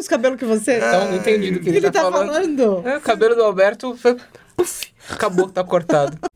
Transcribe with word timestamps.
menos 0.00 0.08
cabelo 0.08 0.36
que 0.36 0.44
você. 0.44 0.78
Então, 0.78 1.08
não 1.08 1.16
entendi 1.16 1.50
do 1.50 1.60
que 1.60 1.68
ele, 1.68 1.78
ele 1.78 1.90
tá, 1.90 2.00
falando. 2.02 2.32
falando. 2.32 2.88
É, 2.88 2.96
o 2.96 3.00
cabelo 3.00 3.34
do 3.34 3.42
Alberto 3.42 3.94
foi. 3.96 4.16
Uf, 4.58 4.86
acabou, 5.08 5.48
tá 5.48 5.62
cortado. 5.62 6.18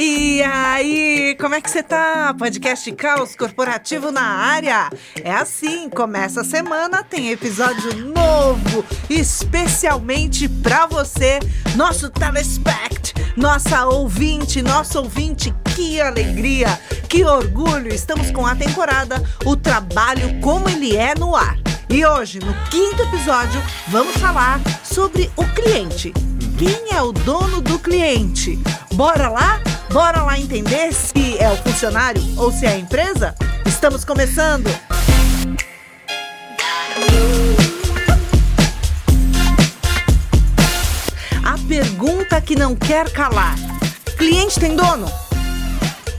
E 0.00 0.40
aí, 0.44 1.36
como 1.40 1.56
é 1.56 1.60
que 1.60 1.68
você 1.68 1.82
tá? 1.82 2.32
Podcast 2.38 2.92
Caos 2.92 3.34
Corporativo 3.34 4.12
na 4.12 4.22
área. 4.22 4.88
É 5.24 5.32
assim, 5.32 5.90
começa 5.90 6.42
a 6.42 6.44
semana, 6.44 7.02
tem 7.02 7.32
episódio 7.32 7.92
novo, 8.06 8.84
especialmente 9.10 10.48
pra 10.48 10.86
você, 10.86 11.40
nosso 11.74 12.08
telespect, 12.10 13.12
nossa 13.36 13.86
ouvinte, 13.86 14.62
nosso 14.62 15.00
ouvinte. 15.00 15.52
Que 15.74 16.00
alegria, 16.00 16.80
que 17.08 17.24
orgulho. 17.24 17.92
Estamos 17.92 18.30
com 18.30 18.46
a 18.46 18.54
temporada 18.54 19.20
O 19.44 19.56
Trabalho 19.56 20.40
Como 20.40 20.68
Ele 20.68 20.96
É 20.96 21.12
no 21.16 21.34
Ar. 21.34 21.58
E 21.90 22.06
hoje, 22.06 22.38
no 22.38 22.54
quinto 22.70 23.02
episódio, 23.02 23.60
vamos 23.88 24.16
falar 24.18 24.60
sobre 24.84 25.28
o 25.34 25.44
cliente. 25.46 26.12
Quem 26.58 26.92
é 26.92 27.00
o 27.00 27.12
dono 27.12 27.60
do 27.60 27.78
cliente? 27.78 28.58
Bora 28.94 29.28
lá? 29.28 29.60
Bora 29.92 30.24
lá 30.24 30.36
entender 30.36 30.92
se 30.92 31.38
é 31.38 31.48
o 31.48 31.56
funcionário 31.58 32.20
ou 32.36 32.50
se 32.50 32.66
é 32.66 32.70
a 32.70 32.76
empresa? 32.76 33.32
Estamos 33.64 34.04
começando! 34.04 34.68
A 41.44 41.56
pergunta 41.68 42.40
que 42.40 42.56
não 42.56 42.74
quer 42.74 43.08
calar: 43.12 43.54
cliente 44.16 44.58
tem 44.58 44.74
dono? 44.74 45.06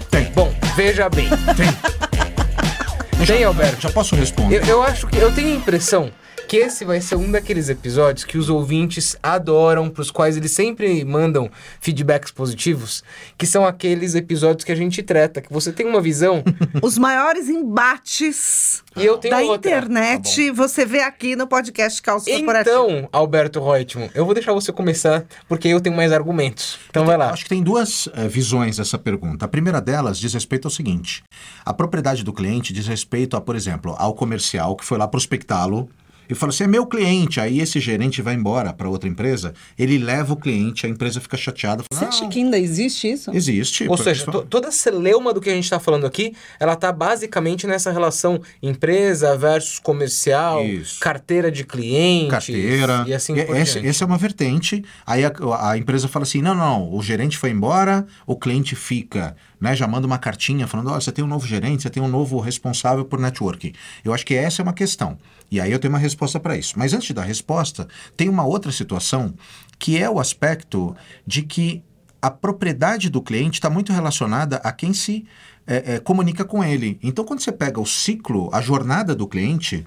Tem. 0.10 0.32
Bom, 0.32 0.56
veja 0.74 1.10
bem. 1.10 1.28
Tem. 1.58 3.26
Tem, 3.26 3.44
Alberto. 3.44 3.82
Já 3.82 3.90
posso 3.90 4.16
responder? 4.16 4.64
Eu, 4.64 4.68
eu 4.68 4.84
acho 4.84 5.06
que 5.06 5.18
eu 5.18 5.34
tenho 5.34 5.50
a 5.50 5.58
impressão 5.58 6.10
que 6.50 6.58
esse 6.58 6.84
vai 6.84 7.00
ser 7.00 7.16
um 7.16 7.30
daqueles 7.30 7.70
episódios 7.70 8.26
que 8.26 8.36
os 8.36 8.50
ouvintes 8.50 9.16
adoram, 9.22 9.88
para 9.88 10.02
os 10.02 10.10
quais 10.10 10.36
eles 10.36 10.52
sempre 10.52 11.06
mandam 11.06 11.48
feedbacks 11.80 12.32
positivos, 12.32 13.04
que 13.38 13.46
são 13.46 13.68
aqueles 13.68 14.16
episódios 14.16 14.64
que 14.64 14.72
a 14.72 14.76
gente 14.76 15.04
trata, 15.04 15.42
que 15.42 15.54
você 15.54 15.72
tem 15.72 15.86
uma 15.86 16.02
visão. 16.02 16.44
os 16.82 16.98
maiores 16.98 17.50
embates 17.50 18.84
e 18.98 19.06
eu 19.06 19.20
tenho 19.20 19.36
da 19.36 19.42
outra. 19.44 19.70
internet 19.70 20.48
tá 20.48 20.54
você 20.54 20.88
vê 20.88 21.02
aqui 21.02 21.36
no 21.36 21.46
podcast 21.46 22.02
Calço 22.02 22.26
Corporativo. 22.28 22.76
Então, 22.76 23.10
Alberto 23.12 23.64
Reutemann, 23.64 24.10
eu 24.16 24.26
vou 24.26 24.34
deixar 24.34 24.52
você 24.52 24.72
começar, 24.72 25.26
porque 25.48 25.68
eu 25.68 25.80
tenho 25.80 25.96
mais 25.96 26.12
argumentos. 26.12 26.80
Então 26.90 27.06
vai 27.06 27.16
lá. 27.16 27.30
Acho 27.30 27.44
que 27.44 27.50
tem 27.50 27.62
duas 27.62 28.08
uh, 28.08 28.28
visões 28.28 28.78
dessa 28.78 28.98
pergunta. 28.98 29.46
A 29.46 29.48
primeira 29.48 29.80
delas 29.80 30.18
diz 30.18 30.34
respeito 30.34 30.66
ao 30.66 30.72
seguinte: 30.72 31.22
a 31.64 31.76
propriedade 31.76 32.24
do 32.24 32.34
cliente 32.34 32.74
diz 32.74 32.88
respeito 32.88 33.38
a, 33.38 33.42
por 33.42 33.56
exemplo, 33.56 33.94
ao 34.00 34.16
comercial 34.16 34.76
que 34.76 34.84
foi 34.84 34.98
lá 34.98 35.08
prospectá-lo 35.08 35.88
e 36.30 36.36
fala 36.36 36.52
assim: 36.52 36.66
é 36.66 36.68
meu 36.68 36.86
cliente. 36.86 37.40
Aí 37.40 37.60
esse 37.60 37.80
gerente 37.80 38.22
vai 38.22 38.36
embora 38.36 38.72
para 38.72 38.88
outra 38.88 39.10
empresa, 39.10 39.54
ele 39.78 39.98
leva 39.98 40.34
o 40.34 40.38
cliente, 40.38 40.86
a 40.86 40.90
empresa 40.90 41.20
fica 41.20 41.36
chateada. 41.36 41.84
Fala, 41.92 42.00
Você 42.00 42.06
acha 42.06 42.28
que 42.30 42.40
ainda 42.40 42.58
existe 42.58 43.12
isso? 43.12 43.32
Existe. 43.34 43.88
Ou 43.88 43.98
seja, 43.98 44.26
toda 44.26 44.68
a 44.68 44.72
celeuma 44.72 45.34
do 45.34 45.42
que 45.42 45.50
a 45.50 45.54
gente 45.54 45.64
está 45.64 45.80
falando 45.80 46.06
aqui, 46.06 46.36
ela 46.60 46.74
está 46.74 46.92
basicamente 46.92 47.66
nessa 47.66 47.92
relação 47.92 48.40
empresa 48.62 49.36
versus 49.36 49.80
comercial, 49.80 50.64
isso. 50.64 51.00
carteira 51.00 51.52
de 51.52 51.64
clientes. 51.64 52.30
Carteira. 52.30 53.06
E 53.08 53.14
assim 53.14 53.34
por 53.34 53.58
esse, 53.58 53.80
esse 53.80 54.04
é 54.04 54.06
uma 54.06 54.18
vertente. 54.18 54.84
Aí 55.06 55.26
a, 55.26 55.32
a 55.62 55.78
empresa 55.78 56.08
fala 56.08 56.24
assim: 56.24 56.42
não, 56.42 56.54
não, 56.54 56.94
o 56.94 57.02
gerente 57.02 57.38
foi 57.38 57.50
embora, 57.50 58.06
o 58.28 58.36
cliente 58.36 58.76
fica 58.76 59.36
né, 59.60 59.76
já 59.76 59.88
manda 59.88 60.08
uma 60.08 60.18
cartinha 60.18 60.68
falando: 60.68 60.92
oh, 60.92 61.00
você 61.00 61.12
tem 61.12 61.24
um 61.24 61.28
novo 61.28 61.46
gerente, 61.46 61.84
você 61.84 61.90
tem 61.90 62.02
um 62.02 62.08
novo 62.08 62.40
responsável 62.40 63.06
por 63.06 63.20
networking. 63.20 63.74
Eu 64.04 64.14
acho 64.14 64.26
que 64.26 64.36
essa 64.36 64.62
é 64.62 64.64
uma 64.64 64.74
questão. 64.74 65.18
E 65.52 65.60
aí 65.60 65.72
eu 65.72 65.80
tenho 65.80 65.94
uma 65.94 66.00
resposta 66.00 66.40
para 66.40 66.58
isso. 66.58 66.78
Mas 66.78 66.94
antes 66.94 67.12
da 67.12 67.24
resposta, 67.24 67.88
tem 68.16 68.30
uma 68.30 68.46
outra 68.46 68.72
situação 68.72 69.34
que 69.78 69.98
é 69.98 70.10
o 70.10 70.20
aspecto 70.20 70.96
de 71.26 71.42
que 71.44 71.84
a 72.22 72.30
propriedade 72.30 73.10
do 73.10 73.22
cliente 73.22 73.60
está 73.60 73.70
muito 73.70 73.94
relacionada 73.94 74.58
a 74.58 74.72
quem 74.72 74.94
se 74.94 75.26
é, 75.66 75.96
é, 75.96 76.00
comunica 76.00 76.44
com 76.44 76.64
ele. 76.64 77.00
Então, 77.02 77.24
quando 77.24 77.40
você 77.40 77.52
pega 77.52 77.80
o 77.80 77.86
ciclo, 77.86 78.50
a 78.52 78.62
jornada 78.62 79.16
do 79.16 79.28
cliente, 79.28 79.86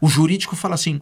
o 0.00 0.08
jurídico 0.08 0.56
fala 0.56 0.74
assim: 0.74 1.00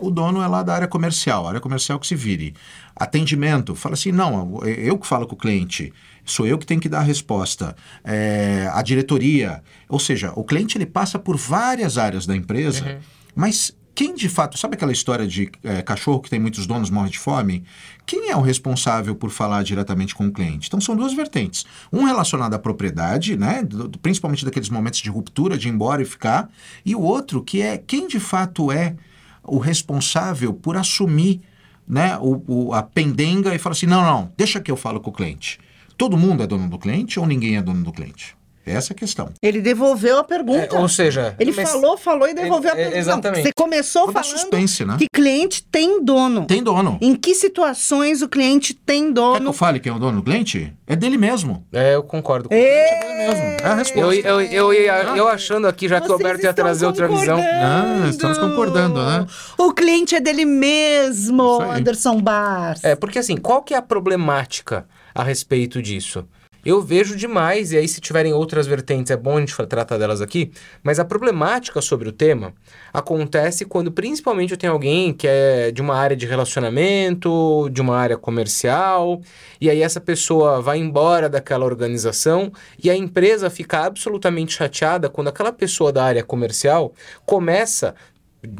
o 0.00 0.10
dono 0.10 0.42
é 0.42 0.46
lá 0.46 0.62
da 0.62 0.74
área 0.74 0.88
comercial, 0.88 1.46
área 1.46 1.60
comercial 1.60 1.98
que 1.98 2.06
se 2.06 2.14
vire. 2.14 2.54
Atendimento, 2.94 3.74
fala 3.74 3.94
assim: 3.94 4.12
não, 4.12 4.60
eu 4.64 4.98
que 4.98 5.06
falo 5.06 5.26
com 5.26 5.34
o 5.34 5.38
cliente 5.38 5.92
sou 6.24 6.46
eu 6.46 6.58
que 6.58 6.66
tenho 6.66 6.80
que 6.80 6.88
dar 6.88 7.00
a 7.00 7.02
resposta. 7.02 7.76
É, 8.04 8.70
a 8.72 8.82
diretoria. 8.82 9.62
Ou 9.88 9.98
seja, 9.98 10.32
o 10.36 10.44
cliente 10.44 10.78
ele 10.78 10.86
passa 10.86 11.18
por 11.18 11.36
várias 11.36 11.98
áreas 11.98 12.26
da 12.26 12.36
empresa, 12.36 12.84
uhum. 12.84 12.98
mas 13.34 13.76
quem 13.94 14.14
de 14.14 14.28
fato, 14.28 14.56
sabe 14.56 14.76
aquela 14.76 14.92
história 14.92 15.26
de 15.26 15.50
é, 15.62 15.82
cachorro 15.82 16.20
que 16.20 16.30
tem 16.30 16.40
muitos 16.40 16.66
donos, 16.66 16.88
morre 16.88 17.10
de 17.10 17.18
fome? 17.18 17.64
Quem 18.06 18.30
é 18.30 18.36
o 18.36 18.40
responsável 18.40 19.14
por 19.14 19.30
falar 19.30 19.62
diretamente 19.62 20.14
com 20.14 20.26
o 20.26 20.32
cliente? 20.32 20.68
Então 20.68 20.80
são 20.80 20.96
duas 20.96 21.12
vertentes. 21.12 21.66
Um 21.92 22.04
relacionado 22.04 22.54
à 22.54 22.58
propriedade, 22.58 23.36
né? 23.36 23.62
Do, 23.62 23.90
principalmente 23.98 24.44
daqueles 24.44 24.70
momentos 24.70 25.00
de 25.00 25.10
ruptura, 25.10 25.58
de 25.58 25.68
ir 25.68 25.72
embora 25.72 26.00
e 26.00 26.06
ficar, 26.06 26.48
e 26.84 26.94
o 26.94 27.00
outro 27.00 27.42
que 27.42 27.60
é 27.60 27.76
quem 27.76 28.08
de 28.08 28.18
fato 28.18 28.72
é 28.72 28.96
o 29.42 29.58
responsável 29.58 30.52
por 30.52 30.76
assumir 30.76 31.40
né, 31.86 32.16
o, 32.18 32.42
o, 32.46 32.74
a 32.74 32.82
pendenga 32.82 33.54
e 33.54 33.58
falar 33.58 33.72
assim: 33.72 33.86
não, 33.86 34.02
não, 34.02 34.32
deixa 34.36 34.60
que 34.60 34.70
eu 34.70 34.76
falo 34.76 35.00
com 35.00 35.10
o 35.10 35.12
cliente. 35.12 35.58
Todo 35.96 36.16
mundo 36.16 36.42
é 36.42 36.46
dono 36.46 36.68
do 36.68 36.78
cliente 36.78 37.18
ou 37.18 37.26
ninguém 37.26 37.56
é 37.56 37.62
dono 37.62 37.84
do 37.84 37.92
cliente? 37.92 38.36
Essa 38.72 38.92
é 38.92 38.94
a 38.94 38.96
questão. 38.96 39.28
Ele 39.42 39.60
devolveu 39.60 40.18
a 40.18 40.24
pergunta. 40.24 40.76
É, 40.76 40.78
ou 40.78 40.88
seja, 40.88 41.34
ele 41.38 41.52
falou, 41.52 41.96
falou 41.96 42.28
e 42.28 42.34
devolveu 42.34 42.70
é, 42.70 42.72
a 42.72 42.76
pergunta. 42.76 42.98
Exatamente. 42.98 43.38
Não, 43.38 43.44
você 43.44 43.52
começou 43.52 44.04
Vou 44.04 44.12
falando 44.12 44.30
suspense, 44.30 44.84
né? 44.84 44.96
que 44.98 45.06
cliente 45.12 45.62
tem 45.64 46.02
dono. 46.02 46.46
Tem 46.46 46.62
dono. 46.62 46.98
Em 47.00 47.14
que 47.14 47.34
situações 47.34 48.22
o 48.22 48.28
cliente 48.28 48.74
tem 48.74 49.12
dono? 49.12 49.34
Quer 49.34 49.40
que 49.40 49.48
eu 49.48 49.52
fale 49.52 49.80
quem 49.80 49.92
é 49.92 49.94
o 49.94 49.98
dono 49.98 50.18
do 50.18 50.22
cliente? 50.22 50.72
É 50.86 50.96
dele 50.96 51.18
mesmo. 51.18 51.66
É, 51.72 51.94
eu 51.94 52.02
concordo 52.02 52.48
com 52.48 52.54
você. 52.54 52.62
É 52.62 53.00
dele 53.00 53.14
mesmo. 53.14 53.42
É 53.42 53.66
a 53.66 53.74
resposta. 53.74 54.00
Eu, 54.00 54.40
eu, 54.40 54.40
eu, 54.40 54.72
eu, 54.72 55.16
eu 55.16 55.28
achando 55.28 55.66
aqui, 55.66 55.88
já 55.88 56.00
que 56.00 56.08
o 56.08 56.12
Alberto 56.12 56.44
ia 56.44 56.54
trazer 56.54 56.86
outra 56.86 57.06
visão. 57.08 57.38
Ah, 57.38 58.08
estamos 58.08 58.38
concordando, 58.38 59.04
né? 59.04 59.26
O 59.58 59.72
cliente 59.72 60.14
é 60.14 60.20
dele 60.20 60.44
mesmo, 60.44 61.60
Anderson 61.60 62.20
Bars. 62.20 62.82
É, 62.82 62.96
porque 62.96 63.18
assim, 63.18 63.36
qual 63.36 63.62
que 63.62 63.74
é 63.74 63.76
a 63.76 63.82
problemática? 63.82 64.86
a 65.14 65.22
respeito 65.22 65.82
disso. 65.82 66.26
Eu 66.64 66.82
vejo 66.82 67.16
demais, 67.16 67.72
e 67.72 67.78
aí 67.78 67.88
se 67.88 68.00
tiverem 68.00 68.32
outras 68.32 68.66
vertentes 68.66 69.10
é 69.10 69.16
bom 69.16 69.36
a 69.36 69.40
gente 69.40 69.56
tratar 69.66 69.96
delas 69.96 70.20
aqui, 70.20 70.52
mas 70.82 70.98
a 70.98 71.04
problemática 71.04 71.80
sobre 71.80 72.08
o 72.08 72.12
tema 72.12 72.52
acontece 72.92 73.64
quando 73.64 73.90
principalmente 73.90 74.52
eu 74.52 74.56
tenho 74.58 74.72
alguém 74.72 75.12
que 75.12 75.26
é 75.26 75.70
de 75.70 75.80
uma 75.80 75.96
área 75.96 76.16
de 76.16 76.26
relacionamento, 76.26 77.68
de 77.70 77.80
uma 77.80 77.96
área 77.96 78.18
comercial, 78.18 79.20
e 79.60 79.70
aí 79.70 79.82
essa 79.82 80.00
pessoa 80.00 80.60
vai 80.60 80.78
embora 80.78 81.28
daquela 81.28 81.64
organização 81.64 82.52
e 82.82 82.90
a 82.90 82.96
empresa 82.96 83.48
fica 83.48 83.84
absolutamente 83.84 84.52
chateada 84.52 85.08
quando 85.08 85.28
aquela 85.28 85.52
pessoa 85.52 85.92
da 85.92 86.04
área 86.04 86.22
comercial 86.22 86.92
começa 87.24 87.94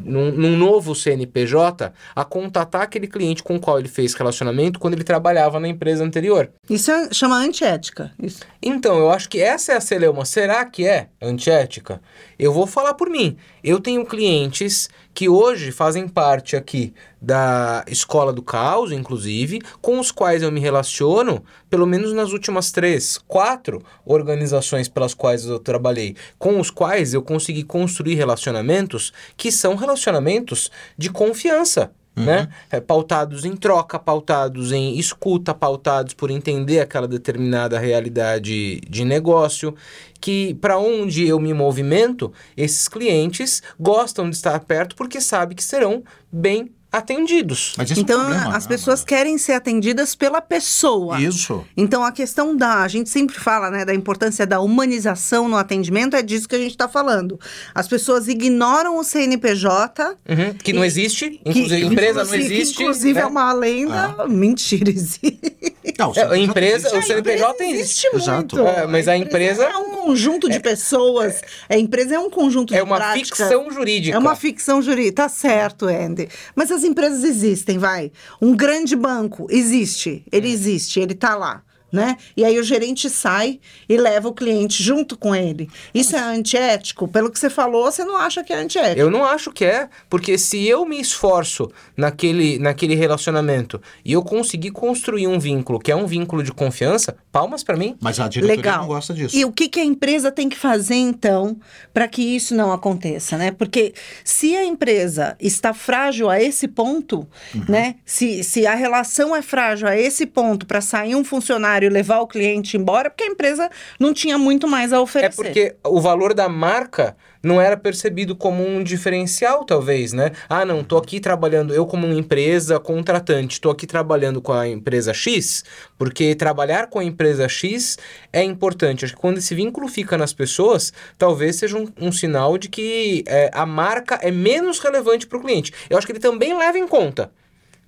num, 0.03 0.31
num, 0.31 0.57
novo 0.57 0.93
CNPJ, 0.93 1.91
a 2.15 2.25
contatar 2.25 2.83
aquele 2.83 3.07
cliente 3.07 3.43
com 3.43 3.55
o 3.55 3.59
qual 3.59 3.79
ele 3.79 3.87
fez 3.87 4.13
relacionamento 4.13 4.79
quando 4.79 4.93
ele 4.93 5.03
trabalhava 5.03 5.59
na 5.59 5.67
empresa 5.67 6.03
anterior. 6.03 6.51
Isso 6.69 6.91
é, 6.91 7.13
chama 7.13 7.37
antiética. 7.37 8.11
Isso. 8.21 8.41
Então, 8.61 8.97
eu 8.99 9.09
acho 9.09 9.29
que 9.29 9.41
essa 9.41 9.73
é 9.73 9.75
a 9.75 9.81
celeuma. 9.81 10.25
Será 10.25 10.63
que 10.65 10.85
é 10.85 11.07
antiética? 11.21 12.01
Eu 12.37 12.53
vou 12.53 12.67
falar 12.67 12.93
por 12.93 13.09
mim. 13.09 13.37
Eu 13.63 13.79
tenho 13.79 14.05
clientes 14.05 14.89
que 15.13 15.29
hoje 15.29 15.71
fazem 15.71 16.07
parte 16.07 16.55
aqui 16.55 16.93
da 17.21 17.85
Escola 17.87 18.33
do 18.33 18.41
Caos, 18.41 18.91
inclusive, 18.91 19.61
com 19.79 19.99
os 19.99 20.11
quais 20.11 20.41
eu 20.41 20.51
me 20.51 20.59
relaciono, 20.59 21.43
pelo 21.69 21.85
menos 21.85 22.11
nas 22.11 22.31
últimas 22.31 22.71
três, 22.71 23.19
quatro 23.27 23.83
organizações 24.03 24.87
pelas 24.87 25.13
quais 25.13 25.45
eu 25.45 25.59
trabalhei, 25.59 26.15
com 26.39 26.59
os 26.59 26.71
quais 26.71 27.13
eu 27.13 27.21
consegui 27.21 27.61
construir 27.63 28.15
relacionamentos 28.15 29.13
que 29.37 29.51
são 29.51 29.75
relacionamentos 29.75 30.71
de 30.97 31.11
confiança. 31.11 31.91
Uhum. 32.15 32.25
Né? 32.25 32.49
É, 32.69 32.81
pautados 32.81 33.45
em 33.45 33.55
troca, 33.55 33.97
pautados 33.97 34.73
em 34.73 34.99
escuta, 34.99 35.53
pautados 35.53 36.13
por 36.13 36.29
entender 36.29 36.81
aquela 36.81 37.07
determinada 37.07 37.79
realidade 37.79 38.81
de 38.81 39.05
negócio 39.05 39.73
que 40.19 40.53
para 40.55 40.77
onde 40.77 41.25
eu 41.25 41.39
me 41.39 41.53
movimento, 41.53 42.31
esses 42.55 42.87
clientes 42.87 43.63
gostam 43.79 44.29
de 44.29 44.35
estar 44.35 44.59
perto 44.59 44.95
porque 44.95 45.21
sabem 45.21 45.55
que 45.55 45.63
serão 45.63 46.03
bem 46.31 46.71
atendidos. 46.91 47.73
Mas 47.77 47.89
esse 47.91 47.99
é 47.99 48.03
Então, 48.03 48.19
problema, 48.25 48.55
as 48.55 48.65
né, 48.65 48.69
pessoas 48.69 48.99
Amanda? 48.99 49.07
querem 49.07 49.37
ser 49.37 49.53
atendidas 49.53 50.13
pela 50.15 50.41
pessoa. 50.41 51.19
Isso. 51.21 51.63
Então, 51.77 52.03
a 52.03 52.11
questão 52.11 52.55
da. 52.55 52.81
A 52.81 52.87
gente 52.87 53.09
sempre 53.09 53.37
fala, 53.39 53.69
né, 53.71 53.85
da 53.85 53.93
importância 53.93 54.45
da 54.45 54.59
humanização 54.59 55.47
no 55.47 55.55
atendimento, 55.55 56.15
é 56.15 56.21
disso 56.21 56.47
que 56.49 56.55
a 56.55 56.59
gente 56.59 56.71
está 56.71 56.87
falando. 56.89 57.39
As 57.73 57.87
pessoas 57.87 58.27
ignoram 58.27 58.97
o 58.97 59.03
CNPJ. 59.03 60.15
Uhum, 60.27 60.53
que 60.61 60.73
não 60.73 60.83
existe, 60.83 61.29
que- 61.29 61.41
inclusive 61.49 61.85
empresa 61.85 62.23
não 62.23 62.35
existe. 62.35 62.75
que, 62.77 62.83
Inclusive, 62.83 63.13
né? 63.13 63.21
é 63.21 63.25
uma 63.25 63.53
lenda. 63.53 64.27
Mentira, 64.27 64.89
existe. 64.89 65.70
Não, 65.97 66.13
É, 66.15 66.23
a 66.23 66.37
empresa, 66.37 66.95
o. 66.97 67.01
CNPJ 67.01 67.63
existe 67.63 68.07
existe. 68.07 68.07
Exato. 68.15 68.55
muito. 68.55 68.67
É, 68.69 68.85
mas 68.87 69.07
a 69.07 69.17
empresa- 69.17 69.63
É 69.65 69.77
um 69.77 69.89
conjunto 69.91 70.49
de 70.49 70.59
pessoas. 70.59 71.41
A 71.69 71.77
empresa 71.77 72.15
é 72.15 72.19
um 72.19 72.29
conjunto 72.29 72.73
É 72.73 72.77
de 72.77 72.83
uma 72.83 72.97
práticas. 72.97 73.29
ficção 73.37 73.71
jurídica. 73.71 74.15
É 74.15 74.19
uma 74.19 74.35
ficção 74.35 74.81
jurídica, 74.81 75.23
tá 75.23 75.29
certo, 75.29 75.85
Andy. 75.87 76.27
Mas 76.55 76.71
as 76.71 76.83
empresas 76.83 77.23
existem, 77.23 77.77
vai. 77.77 78.11
Um 78.41 78.55
grande 78.55 78.95
banco 78.95 79.47
existe, 79.49 80.23
ele 80.31 80.47
Hum. 80.49 80.51
existe, 80.53 80.99
ele 80.99 81.13
tá 81.15 81.35
lá. 81.35 81.63
Né? 81.91 82.15
E 82.37 82.45
aí 82.45 82.57
o 82.57 82.63
gerente 82.63 83.09
sai 83.09 83.59
e 83.89 83.97
leva 83.97 84.29
o 84.29 84.33
cliente 84.33 84.81
junto 84.81 85.17
com 85.17 85.35
ele. 85.35 85.69
Isso 85.93 86.15
é 86.15 86.19
antiético? 86.19 87.07
Pelo 87.07 87.29
que 87.29 87.37
você 87.37 87.49
falou, 87.49 87.91
você 87.91 88.05
não 88.05 88.15
acha 88.15 88.43
que 88.43 88.53
é 88.53 88.57
antiético? 88.57 88.99
Eu 88.99 89.11
não 89.11 89.25
acho 89.25 89.51
que 89.51 89.65
é, 89.65 89.89
porque 90.09 90.37
se 90.37 90.65
eu 90.65 90.85
me 90.85 91.01
esforço 91.01 91.69
naquele, 91.97 92.57
naquele 92.59 92.95
relacionamento 92.95 93.81
e 94.05 94.13
eu 94.13 94.23
conseguir 94.23 94.71
construir 94.71 95.27
um 95.27 95.37
vínculo 95.37 95.79
que 95.79 95.91
é 95.91 95.95
um 95.95 96.05
vínculo 96.05 96.43
de 96.43 96.53
confiança, 96.53 97.17
palmas 97.31 97.63
pra 97.63 97.77
mim. 97.77 97.95
Mas 98.01 98.19
a 98.19 98.27
diretoria 98.27 98.55
Legal. 98.57 98.79
não 98.81 98.87
gosta 98.87 99.13
disso. 99.13 99.35
E 99.35 99.45
o 99.45 99.51
que, 99.51 99.69
que 99.69 99.79
a 99.79 99.83
empresa 99.85 100.31
tem 100.31 100.49
que 100.49 100.57
fazer, 100.57 100.95
então, 100.95 101.57
para 101.93 102.07
que 102.07 102.21
isso 102.21 102.53
não 102.53 102.71
aconteça, 102.71 103.37
né? 103.37 103.51
Porque 103.51 103.93
se 104.23 104.55
a 104.55 104.63
empresa 104.65 105.35
está 105.39 105.73
frágil 105.73 106.29
a 106.29 106.41
esse 106.41 106.67
ponto, 106.67 107.27
Uhum. 107.55 107.63
né? 107.69 107.95
Se, 108.05 108.43
se 108.43 108.65
a 108.67 108.75
relação 108.75 109.35
é 109.35 109.41
frágil 109.41 109.87
a 109.87 109.97
esse 109.97 110.25
ponto 110.25 110.65
para 110.65 110.81
sair 110.81 111.15
um 111.15 111.23
funcionário 111.23 111.85
e 111.87 111.89
levar 111.89 112.19
o 112.19 112.27
cliente 112.27 112.75
embora, 112.77 113.09
porque 113.09 113.23
a 113.23 113.27
empresa 113.27 113.69
não 113.99 114.13
tinha 114.13 114.37
muito 114.37 114.67
mais 114.67 114.91
a 114.91 114.97
É 114.97 114.99
oferecer. 114.99 115.35
porque 115.43 115.75
o 115.85 116.01
valor 116.01 116.33
da 116.33 116.49
marca 116.49 117.15
não 117.43 117.59
era 117.59 117.75
percebido 117.75 118.35
como 118.35 118.63
um 118.63 118.83
diferencial, 118.83 119.63
talvez, 119.65 120.13
né? 120.13 120.31
Ah, 120.47 120.63
não, 120.63 120.83
tô 120.83 120.95
aqui 120.97 121.19
trabalhando, 121.19 121.73
eu 121.73 121.85
como 121.87 122.05
uma 122.05 122.15
empresa 122.15 122.79
contratante, 122.79 123.59
tô 123.59 123.69
aqui 123.71 123.87
trabalhando 123.87 124.41
com 124.41 124.53
a 124.53 124.67
empresa 124.67 125.11
X, 125.13 125.63
porque 125.97 126.35
trabalhar 126.35 126.87
com 126.87 126.99
a 126.99 127.03
empresa 127.03 127.20
X 127.49 127.97
é 128.31 128.43
importante. 128.43 129.05
Acho 129.05 129.13
que 129.15 129.19
quando 129.19 129.37
esse 129.37 129.53
vínculo 129.55 129.87
fica 129.87 130.17
nas 130.17 130.33
pessoas, 130.33 130.91
talvez 131.17 131.55
seja 131.57 131.77
um, 131.77 131.87
um 131.99 132.11
sinal 132.11 132.57
de 132.57 132.69
que 132.69 133.23
é, 133.27 133.49
a 133.53 133.65
marca 133.65 134.15
é 134.21 134.31
menos 134.31 134.79
relevante 134.79 135.27
para 135.27 135.37
o 135.37 135.41
cliente. 135.41 135.73
Eu 135.89 135.97
acho 135.97 136.05
que 136.05 136.13
ele 136.13 136.19
também 136.19 136.57
leva 136.57 136.77
em 136.77 136.87
conta. 136.87 137.31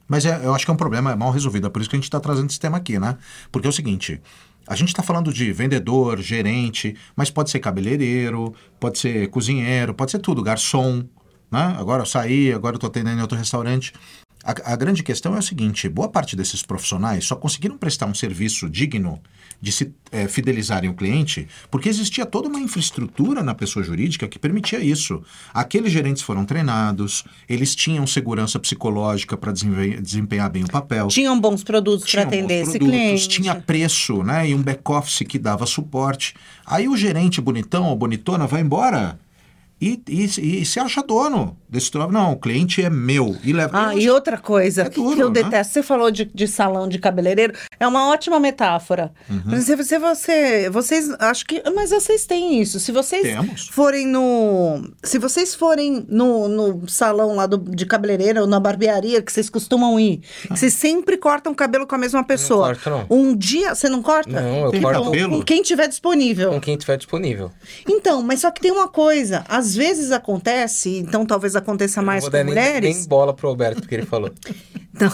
Mas 0.07 0.25
é- 0.25 0.41
eu 0.43 0.53
acho 0.53 0.65
que 0.65 0.71
é 0.71 0.73
um 0.73 0.77
problema 0.77 1.15
mal 1.15 1.31
resolvido. 1.31 1.67
É 1.67 1.69
por 1.69 1.81
isso 1.81 1.89
que 1.89 1.95
a 1.95 1.99
gente 1.99 2.05
está 2.05 2.19
trazendo 2.19 2.49
esse 2.49 2.59
tema 2.59 2.77
aqui, 2.77 2.99
né? 2.99 3.17
Porque 3.51 3.67
é 3.67 3.69
o 3.69 3.73
seguinte. 3.73 4.21
A 4.67 4.75
gente 4.75 4.89
está 4.89 5.03
falando 5.03 5.33
de 5.33 5.51
vendedor, 5.51 6.21
gerente, 6.21 6.95
mas 7.15 7.29
pode 7.29 7.49
ser 7.49 7.59
cabeleireiro, 7.59 8.53
pode 8.79 8.97
ser 8.97 9.27
cozinheiro, 9.29 9.93
pode 9.93 10.11
ser 10.11 10.19
tudo, 10.19 10.41
garçom, 10.41 11.03
né? 11.51 11.75
Agora 11.77 12.03
eu 12.03 12.05
saí, 12.05 12.51
agora 12.53 12.75
eu 12.75 12.77
estou 12.77 12.87
atendendo 12.89 13.17
em 13.17 13.21
outro 13.21 13.37
restaurante. 13.37 13.93
A, 14.43 14.73
a 14.73 14.75
grande 14.75 15.01
questão 15.01 15.35
é 15.35 15.39
o 15.39 15.41
seguinte: 15.41 15.87
boa 15.87 16.09
parte 16.09 16.35
desses 16.35 16.61
profissionais 16.61 17.25
só 17.25 17.35
conseguiram 17.35 17.77
prestar 17.77 18.07
um 18.07 18.13
serviço 18.13 18.69
digno 18.69 19.21
de 19.61 19.71
se 19.71 19.93
eh, 20.11 20.27
fidelizarem 20.27 20.89
o 20.89 20.93
cliente 20.93 21.47
porque 21.71 21.87
existia 21.87 22.25
toda 22.25 22.49
uma 22.49 22.59
infraestrutura 22.59 23.41
na 23.41 23.55
pessoa 23.55 23.83
jurídica 23.83 24.27
que 24.27 24.37
permitia 24.37 24.79
isso. 24.79 25.21
Aqueles 25.53 25.91
gerentes 25.91 26.21
foram 26.21 26.43
treinados, 26.43 27.23
eles 27.47 27.73
tinham 27.73 28.05
segurança 28.05 28.59
psicológica 28.59 29.37
para 29.37 29.53
desempenhar 29.53 30.49
bem 30.49 30.65
o 30.65 30.67
papel. 30.67 31.07
Tinham 31.07 31.39
bons 31.39 31.63
produtos 31.63 32.11
para 32.11 32.23
atender 32.23 32.63
esse 32.63 32.77
produtos, 32.77 32.89
cliente. 32.89 33.29
Tinha 33.29 33.55
preço, 33.55 34.23
né? 34.23 34.49
E 34.49 34.53
um 34.53 34.61
back-office 34.61 35.25
que 35.25 35.39
dava 35.39 35.65
suporte. 35.65 36.33
Aí 36.65 36.89
o 36.89 36.97
gerente 36.97 37.39
bonitão 37.39 37.85
ou 37.85 37.95
bonitona 37.95 38.45
vai 38.45 38.61
embora 38.61 39.17
e, 39.81 40.01
e, 40.07 40.61
e 40.61 40.65
se 40.65 40.79
acha 40.79 41.01
dono 41.03 41.57
desse 41.69 41.91
troço. 41.91 42.11
Não, 42.11 42.31
o 42.33 42.37
cliente 42.37 42.81
é 42.81 42.89
meu. 42.89 43.35
E 43.43 43.51
leva. 43.51 43.87
Ah, 43.89 43.95
e 43.95 44.09
outra 44.09 44.37
coisa 44.37 44.83
É 44.83 44.89
que 44.89 44.95
duro, 44.95 45.19
eu 45.19 45.29
né? 45.29 45.43
detesto, 45.43 45.73
você 45.73 45.83
falou 45.83 46.09
de, 46.09 46.25
de 46.25 46.47
salão 46.47 46.87
de 46.87 46.99
cabeleireiro, 46.99 47.53
é 47.79 47.87
uma 47.87 48.07
ótima 48.09 48.39
metáfora. 48.39 49.11
Uhum. 49.29 49.59
Se 49.61 49.75
você, 49.75 49.99
você, 49.99 50.69
vocês, 50.69 51.09
acho 51.19 51.45
que, 51.45 51.61
mas 51.75 51.89
vocês 51.89 52.25
têm 52.25 52.61
isso. 52.61 52.79
Se 52.79 52.91
vocês 52.91 53.23
Temos. 53.23 53.67
forem 53.67 54.07
no, 54.07 54.89
se 55.03 55.17
vocês 55.19 55.53
forem 55.55 56.05
no, 56.07 56.47
no 56.47 56.87
salão 56.87 57.35
lá 57.35 57.45
do, 57.45 57.57
de 57.57 57.85
cabeleireiro 57.85 58.41
ou 58.41 58.47
na 58.47 58.59
barbearia 58.59 59.21
que 59.21 59.31
vocês 59.33 59.49
costumam 59.49 59.99
ir, 59.99 60.21
Ah. 60.45 60.53
que 60.53 60.59
vocês 60.59 60.73
sempre 60.73 61.17
cortam 61.17 61.51
o 61.51 61.55
cabelo 61.55 61.85
com 61.85 61.95
a 61.95 61.97
mesma 61.97 62.23
pessoa. 62.23 62.67
corto, 62.75 62.89
não. 62.89 63.05
Um 63.09 63.35
dia, 63.35 63.75
você 63.75 63.89
não 63.89 64.01
corta? 64.01 64.29
Não, 64.39 64.65
eu 64.65 64.71
Tem 64.71 64.81
corto 64.81 65.03
cabelo? 65.05 65.37
Com 65.39 65.43
quem 65.43 65.61
tiver 65.61 65.87
disponível. 65.87 66.51
com 66.51 66.61
quem 66.61 66.77
tiver 66.77 66.95
disponível. 66.97 67.51
Então, 67.89 68.21
mas 68.21 68.39
só 68.41 68.51
que 68.51 68.61
tem 68.61 68.71
uma 68.71 68.87
coisa, 68.87 69.43
às 69.49 69.62
vezes 69.75 70.11
acontece, 70.11 70.97
então 70.97 71.25
talvez 71.25 71.55
aconteça 71.55 72.01
Eu 72.01 72.05
mais 72.05 72.23
com 72.23 72.31
dar 72.31 72.43
nem, 72.43 72.53
mulheres. 72.53 72.97
nem 72.97 73.07
bola 73.07 73.33
pro 73.33 73.47
Alberto, 73.49 73.81
porque 73.81 73.95
ele 73.95 74.05
falou. 74.05 74.31
Não. 74.99 75.11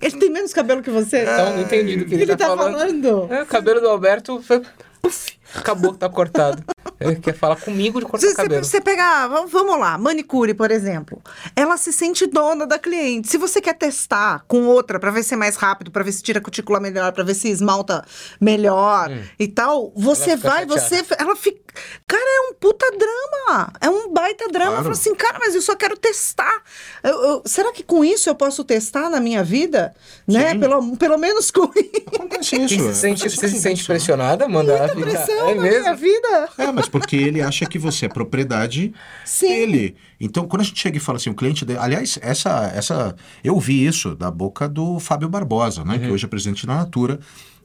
Ele 0.00 0.16
tem 0.18 0.30
menos 0.30 0.52
cabelo 0.52 0.82
que 0.82 0.90
você. 0.90 1.22
Então, 1.22 1.52
não 1.54 1.62
entendi 1.62 1.96
do 1.96 2.04
que 2.06 2.14
ele, 2.14 2.24
ele 2.24 2.36
tá 2.36 2.56
falando. 2.56 3.28
É, 3.32 3.42
o 3.42 3.46
cabelo 3.46 3.80
do 3.80 3.88
Alberto 3.88 4.42
foi. 4.42 4.62
Puf, 5.00 5.32
acabou, 5.54 5.94
tá 5.94 6.08
cortado. 6.08 6.62
Ele 7.00 7.16
quer 7.16 7.34
falar 7.34 7.56
comigo 7.56 7.98
de 7.98 8.06
cortar 8.06 8.26
você, 8.28 8.34
cabelo. 8.34 8.64
você 8.64 8.80
pegar, 8.80 9.26
vamos- 9.26 9.50
vamos 9.50 9.78
lá, 9.78 9.98
manicure, 9.98 10.54
por 10.54 10.70
exemplo. 10.70 11.20
Ela 11.56 11.76
se 11.76 11.92
sente 11.92 12.26
dona 12.26 12.64
da 12.66 12.78
cliente. 12.78 13.28
Se 13.28 13.36
você 13.36 13.60
quer 13.60 13.74
testar 13.74 14.44
com 14.46 14.66
outra 14.66 15.00
pra 15.00 15.10
ver 15.10 15.24
se 15.24 15.34
é 15.34 15.36
mais 15.36 15.56
rápido, 15.56 15.90
pra 15.90 16.04
ver 16.04 16.12
se 16.12 16.22
tira 16.22 16.38
a 16.38 16.42
cutícula 16.42 16.78
melhor, 16.78 17.10
pra 17.12 17.24
ver 17.24 17.34
se 17.34 17.48
esmalta 17.48 18.04
melhor 18.40 19.10
e 19.38 19.48
tal, 19.48 19.92
você 19.96 20.30
Hum. 20.30 20.32
Ela 20.32 20.36
vai, 20.50 20.66
você. 20.66 20.96
chateada. 20.98 21.22
Ela 21.22 21.36
fica. 21.36 21.60
Cara, 22.06 22.22
é 22.22 22.50
um 22.50 22.54
puta 22.54 22.86
drama. 22.90 23.72
É 23.80 23.88
um 23.88 24.12
baita 24.12 24.46
drama. 24.48 24.68
Claro. 24.72 24.82
Fala 24.84 24.94
assim, 24.94 25.14
cara, 25.14 25.38
mas 25.40 25.54
eu 25.54 25.62
só 25.62 25.74
quero 25.74 25.96
testar. 25.96 26.62
Eu- 27.02 27.22
eu- 27.22 27.42
será 27.46 27.72
que 27.72 27.82
com 27.82 28.04
isso 28.04 28.28
eu 28.28 28.34
posso 28.34 28.62
testar 28.62 29.08
na 29.08 29.18
minha 29.20 29.42
vida? 29.42 29.94
Né? 30.28 30.50
Sim. 30.52 30.60
Pelo, 30.60 30.96
pelo 30.98 31.16
menos 31.18 31.50
com 31.50 31.64
isso. 31.74 31.90
Acontece 32.14 32.56
isso. 32.56 32.68
se 32.84 32.88
é, 32.88 32.92
sente, 32.92 33.28
você 33.30 33.48
se 33.48 33.60
sente 33.60 33.84
pressionada, 33.84 34.46
manda 34.48 34.72
ela 34.72 34.88
ficar. 34.88 35.00
Pressão 35.00 35.41
É 35.50 35.54
na 35.54 35.62
minha 35.62 35.80
mesmo? 35.80 35.96
vida. 35.96 36.48
É, 36.58 36.72
mas 36.72 36.88
porque 36.88 37.16
ele 37.16 37.42
acha 37.42 37.66
que 37.66 37.78
você 37.78 38.06
é 38.06 38.08
propriedade 38.08 38.92
Sim. 39.24 39.48
dele. 39.48 39.96
Então, 40.20 40.46
quando 40.46 40.62
a 40.62 40.64
gente 40.64 40.80
chega 40.80 40.96
e 40.96 41.00
fala 41.00 41.16
assim, 41.16 41.30
o 41.30 41.34
cliente 41.34 41.64
dele. 41.64 41.78
Aliás, 41.80 42.18
essa, 42.22 42.72
essa. 42.74 43.14
Eu 43.42 43.58
vi 43.58 43.84
isso 43.84 44.14
da 44.14 44.30
boca 44.30 44.68
do 44.68 44.98
Fábio 44.98 45.28
Barbosa, 45.28 45.84
né? 45.84 45.98
Que 45.98 46.10
hoje 46.10 46.24
é 46.24 46.28
presidente 46.28 46.66
da 46.66 46.76
Natura. 46.76 47.18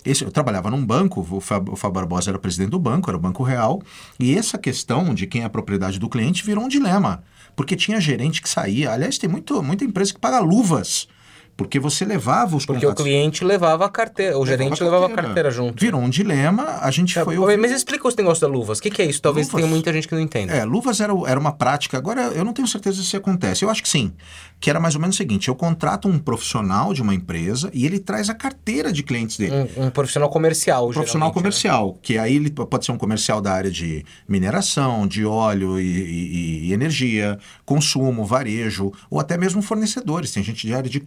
Esse, 0.05 0.23
eu 0.23 0.31
trabalhava 0.31 0.69
num 0.71 0.85
banco, 0.85 1.27
o 1.29 1.41
Fábio, 1.41 1.73
o 1.73 1.75
Fábio 1.75 1.95
Barbosa 1.95 2.31
era 2.31 2.39
presidente 2.39 2.69
do 2.69 2.79
banco, 2.79 3.09
era 3.09 3.17
o 3.17 3.19
Banco 3.19 3.43
Real, 3.43 3.81
e 4.17 4.37
essa 4.37 4.57
questão 4.57 5.13
de 5.13 5.27
quem 5.27 5.41
é 5.41 5.45
a 5.45 5.49
propriedade 5.49 5.99
do 5.99 6.07
cliente 6.07 6.45
virou 6.45 6.63
um 6.63 6.67
dilema. 6.67 7.23
Porque 7.55 7.75
tinha 7.75 7.99
gerente 7.99 8.41
que 8.41 8.47
saía. 8.47 8.91
Aliás, 8.91 9.17
tem 9.17 9.29
muito, 9.29 9.61
muita 9.61 9.83
empresa 9.83 10.13
que 10.13 10.19
paga 10.19 10.39
luvas. 10.39 11.07
Porque 11.57 11.79
você 11.79 12.05
levava 12.05 12.55
os 12.55 12.65
Porque 12.67 12.85
o 12.85 12.89
contatos. 12.89 13.03
cliente 13.03 13.43
levava 13.43 13.83
a 13.83 13.89
carteira, 13.89 14.37
o 14.37 14.45
gerente 14.45 14.83
levava 14.83 15.07
a 15.07 15.09
carteira 15.09 15.49
junto. 15.49 15.81
Virou 15.81 15.99
um 15.99 16.07
dilema, 16.09 16.77
a 16.81 16.91
gente 16.91 17.15
Tá, 17.15 17.23
foi. 17.25 17.33
mas- 17.33 17.41
ouvir- 17.43 17.57
Mas 17.57 17.71
explica 17.71 18.07
os 18.07 18.15
negócios 18.15 18.39
da 18.39 18.47
luvas. 18.47 18.77
O 18.77 18.81
que, 18.81 18.91
que 18.91 19.01
é 19.01 19.05
isso? 19.05 19.19
Talvez 19.19 19.47
Luvas? 19.47 19.61
tenha 19.61 19.67
muita 19.67 19.91
gente 19.91 20.07
que 20.07 20.13
não 20.13 20.21
entenda. 20.21 20.53
É, 20.53 20.63
luvas 20.63 21.01
era, 21.01 21.11
era 21.27 21.39
uma 21.39 21.51
prática. 21.51 21.97
Agora, 21.97 22.21
eu 22.35 22.45
não 22.45 22.53
tenho 22.53 22.67
certeza 22.67 23.01
se 23.01 23.17
acontece. 23.17 23.65
Eu 23.65 23.71
acho 23.71 23.81
que 23.81 23.89
sim. 23.89 24.13
Que 24.59 24.69
era 24.69 24.79
mais 24.79 24.93
ou 24.93 25.01
menos 25.01 25.15
o 25.15 25.17
seguinte: 25.17 25.47
eu 25.47 25.55
contrato 25.55 26.07
um 26.07 26.19
profissional 26.19 26.93
de 26.93 27.01
uma 27.01 27.15
empresa 27.15 27.71
e 27.73 27.85
ele 27.87 27.97
traz 27.99 28.29
a 28.29 28.35
carteira 28.35 28.93
de 28.93 29.01
clientes 29.01 29.35
dele. 29.37 29.67
Um, 29.75 29.85
um 29.85 29.89
profissional 29.89 30.29
comercial, 30.29 30.89
Um 30.89 30.93
profissional 30.93 31.29
né? 31.29 31.33
comercial, 31.33 31.97
que 32.03 32.19
aí 32.19 32.35
ele 32.35 32.51
pode 32.51 32.85
ser 32.85 32.91
um 32.91 32.97
comercial 32.99 33.41
da 33.41 33.51
área 33.51 33.71
de 33.71 34.05
mineração, 34.27 35.07
de 35.07 35.25
óleo 35.25 35.79
e, 35.79 35.83
e- 35.83 36.67
e 36.69 36.73
energia, 36.73 37.39
consumo, 37.65 38.23
varejo, 38.25 38.91
ou 39.09 39.19
até 39.19 39.37
mesmo 39.37 39.61
fornecedores. 39.63 40.31
Tem 40.31 40.43
gente 40.43 40.65
de 40.67 40.73
área 40.73 40.89
de 40.89 40.99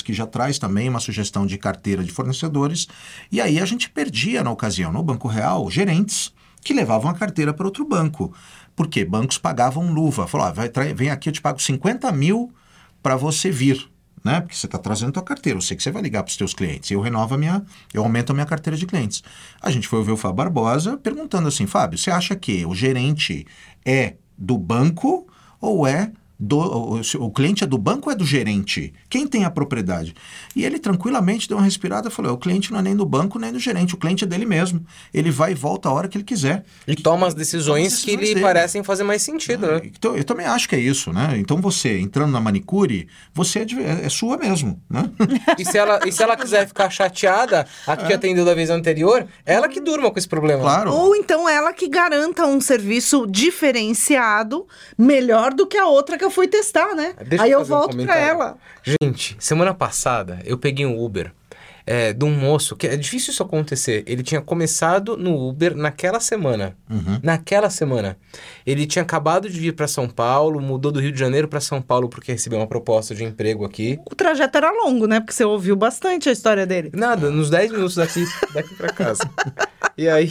que 0.00 0.14
já 0.14 0.26
traz 0.26 0.58
também 0.58 0.88
uma 0.88 1.00
sugestão 1.00 1.44
de 1.44 1.58
carteira 1.58 2.02
de 2.02 2.10
fornecedores. 2.10 2.86
E 3.30 3.40
aí 3.40 3.60
a 3.60 3.66
gente 3.66 3.90
perdia, 3.90 4.42
na 4.42 4.50
ocasião, 4.50 4.92
no 4.92 5.02
Banco 5.02 5.28
Real, 5.28 5.70
gerentes 5.70 6.32
que 6.62 6.72
levavam 6.72 7.10
a 7.10 7.14
carteira 7.14 7.52
para 7.52 7.66
outro 7.66 7.84
banco. 7.84 8.32
Por 8.74 8.86
quê? 8.86 9.04
Bancos 9.04 9.36
pagavam 9.36 9.92
luva. 9.92 10.26
Falou, 10.26 10.46
ah, 10.46 10.54
vem 10.94 11.10
aqui, 11.10 11.28
eu 11.28 11.32
te 11.32 11.42
pago 11.42 11.60
50 11.60 12.10
mil 12.12 12.52
para 13.02 13.16
você 13.16 13.50
vir 13.50 13.92
né? 14.24 14.40
Porque 14.40 14.54
você 14.54 14.66
está 14.66 14.78
trazendo 14.78 15.10
a 15.10 15.12
tua 15.12 15.22
carteira. 15.22 15.58
Eu 15.58 15.62
sei 15.62 15.76
que 15.76 15.82
você 15.82 15.90
vai 15.90 16.02
ligar 16.02 16.22
para 16.22 16.30
os 16.30 16.36
teus 16.36 16.54
clientes. 16.54 16.90
Eu 16.90 17.00
renovo 17.00 17.34
a 17.34 17.38
minha, 17.38 17.62
eu 17.92 18.02
aumento 18.02 18.30
a 18.30 18.34
minha 18.34 18.46
carteira 18.46 18.76
de 18.76 18.86
clientes. 18.86 19.22
A 19.60 19.70
gente 19.70 19.88
foi 19.88 19.98
ouvir 19.98 20.12
o 20.12 20.16
Fábio 20.16 20.36
Barbosa 20.36 20.96
perguntando 20.96 21.48
assim, 21.48 21.66
Fábio, 21.66 21.98
você 21.98 22.10
acha 22.10 22.36
que 22.36 22.64
o 22.64 22.74
gerente 22.74 23.46
é 23.84 24.14
do 24.36 24.56
banco 24.56 25.26
ou 25.60 25.86
é 25.86 26.12
do, 26.44 26.58
o, 26.58 27.00
o, 27.20 27.30
cliente 27.30 27.62
é 27.62 27.66
do 27.68 27.78
banco 27.78 28.08
ou 28.08 28.12
é 28.12 28.16
do 28.16 28.26
gerente? 28.26 28.92
Quem 29.08 29.28
tem 29.28 29.44
a 29.44 29.50
propriedade? 29.50 30.12
E 30.56 30.64
ele 30.64 30.76
tranquilamente 30.80 31.48
deu 31.48 31.56
uma 31.56 31.62
respirada 31.62 32.08
e 32.08 32.10
falou: 32.10 32.32
o 32.32 32.36
cliente 32.36 32.72
não 32.72 32.80
é 32.80 32.82
nem 32.82 32.96
do 32.96 33.06
banco 33.06 33.38
nem 33.38 33.52
do 33.52 33.60
gerente, 33.60 33.94
o 33.94 33.96
cliente 33.96 34.24
é 34.24 34.26
dele 34.26 34.44
mesmo. 34.44 34.84
Ele 35.14 35.30
vai 35.30 35.52
e 35.52 35.54
volta 35.54 35.88
a 35.88 35.92
hora 35.92 36.08
que 36.08 36.16
ele 36.16 36.24
quiser. 36.24 36.64
E 36.84 36.96
toma 36.96 37.28
as 37.28 37.34
decisões, 37.34 37.92
decisões 37.92 38.04
que 38.04 38.16
lhe 38.16 38.34
dele. 38.34 38.40
parecem 38.40 38.82
fazer 38.82 39.04
mais 39.04 39.22
sentido, 39.22 39.68
né? 39.68 39.82
Então, 39.84 40.16
eu 40.16 40.24
também 40.24 40.44
acho 40.44 40.68
que 40.68 40.74
é 40.74 40.80
isso, 40.80 41.12
né? 41.12 41.34
Então 41.36 41.58
você, 41.58 42.00
entrando 42.00 42.32
na 42.32 42.40
manicure, 42.40 43.06
você 43.32 43.60
é, 43.60 43.64
de, 43.64 43.80
é, 43.80 44.06
é 44.06 44.08
sua 44.08 44.36
mesmo, 44.36 44.82
né? 44.90 45.08
e, 45.56 45.64
se 45.64 45.78
ela, 45.78 46.00
e 46.04 46.10
se 46.10 46.24
ela 46.24 46.36
quiser 46.36 46.66
ficar 46.66 46.90
chateada, 46.90 47.64
a 47.86 47.96
que 47.96 48.12
é. 48.12 48.16
atendeu 48.16 48.44
da 48.44 48.52
vez 48.52 48.68
anterior, 48.68 49.28
ela 49.46 49.68
que 49.68 49.80
durma 49.80 50.10
com 50.10 50.18
esse 50.18 50.28
problema. 50.28 50.62
Claro. 50.62 50.92
Ou 50.92 51.14
então 51.14 51.48
ela 51.48 51.72
que 51.72 51.88
garanta 51.88 52.44
um 52.46 52.60
serviço 52.60 53.28
diferenciado, 53.28 54.66
melhor 54.98 55.54
do 55.54 55.68
que 55.68 55.78
a 55.78 55.86
outra 55.86 56.18
que 56.18 56.24
eu 56.24 56.31
fui 56.32 56.48
testar, 56.48 56.94
né? 56.94 57.14
Deixa 57.26 57.44
Aí 57.44 57.50
eu, 57.50 57.60
eu 57.60 57.64
volto 57.64 58.00
um 58.00 58.04
pra 58.04 58.16
ela. 58.16 58.56
Gente, 58.82 59.36
semana 59.38 59.72
passada 59.74 60.40
eu 60.44 60.58
peguei 60.58 60.84
um 60.84 61.02
Uber 61.02 61.32
é, 61.86 62.12
de 62.12 62.24
um 62.24 62.30
moço, 62.30 62.76
que 62.76 62.86
é 62.86 62.96
difícil 62.96 63.32
isso 63.32 63.42
acontecer. 63.42 64.04
Ele 64.06 64.22
tinha 64.22 64.40
começado 64.40 65.16
no 65.16 65.48
Uber 65.48 65.76
naquela 65.76 66.20
semana. 66.20 66.76
Uhum. 66.88 67.20
Naquela 67.22 67.70
semana. 67.70 68.16
Ele 68.64 68.86
tinha 68.86 69.02
acabado 69.02 69.48
de 69.48 69.58
vir 69.58 69.74
para 69.74 69.88
São 69.88 70.08
Paulo, 70.08 70.60
mudou 70.60 70.92
do 70.92 71.00
Rio 71.00 71.12
de 71.12 71.18
Janeiro 71.18 71.48
para 71.48 71.60
São 71.60 71.82
Paulo 71.82 72.08
porque 72.08 72.32
recebeu 72.32 72.58
uma 72.58 72.66
proposta 72.66 73.14
de 73.14 73.24
emprego 73.24 73.64
aqui. 73.64 73.98
O 74.10 74.14
trajeto 74.14 74.56
era 74.56 74.70
longo, 74.70 75.06
né? 75.06 75.20
Porque 75.20 75.32
você 75.32 75.44
ouviu 75.44 75.76
bastante 75.76 76.28
a 76.28 76.32
história 76.32 76.66
dele. 76.66 76.90
Nada, 76.94 77.30
nos 77.30 77.50
10 77.50 77.72
minutos 77.72 77.96
daqui, 77.96 78.24
daqui 78.54 78.74
para 78.74 78.92
casa. 78.92 79.28
e 79.96 80.08
aí, 80.08 80.30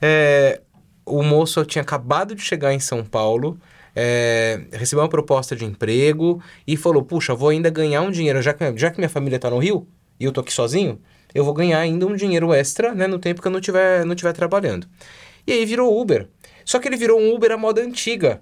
é, 0.00 0.60
o 1.04 1.22
moço 1.22 1.64
tinha 1.64 1.82
acabado 1.82 2.34
de 2.34 2.42
chegar 2.42 2.72
em 2.72 2.80
São 2.80 3.04
Paulo 3.04 3.58
é, 4.00 4.60
recebeu 4.70 5.02
uma 5.02 5.08
proposta 5.08 5.56
de 5.56 5.64
emprego 5.64 6.40
e 6.64 6.76
falou: 6.76 7.02
Puxa, 7.02 7.34
vou 7.34 7.48
ainda 7.48 7.68
ganhar 7.68 8.00
um 8.00 8.12
dinheiro, 8.12 8.40
já 8.40 8.54
que, 8.54 8.76
já 8.76 8.92
que 8.92 8.98
minha 8.98 9.08
família 9.08 9.36
está 9.36 9.50
no 9.50 9.58
Rio 9.58 9.88
e 10.20 10.24
eu 10.24 10.30
tô 10.30 10.40
aqui 10.40 10.52
sozinho, 10.52 11.00
eu 11.34 11.44
vou 11.44 11.52
ganhar 11.52 11.80
ainda 11.80 12.06
um 12.06 12.14
dinheiro 12.14 12.54
extra 12.54 12.94
né, 12.94 13.08
no 13.08 13.18
tempo 13.18 13.42
que 13.42 13.48
eu 13.48 13.52
não 13.52 13.60
tiver, 13.60 14.04
não 14.04 14.14
tiver 14.14 14.32
trabalhando. 14.32 14.86
E 15.44 15.52
aí 15.52 15.66
virou 15.66 16.00
Uber. 16.00 16.28
Só 16.64 16.78
que 16.78 16.86
ele 16.86 16.96
virou 16.96 17.18
um 17.18 17.34
Uber 17.34 17.50
à 17.50 17.56
moda 17.56 17.82
antiga. 17.82 18.40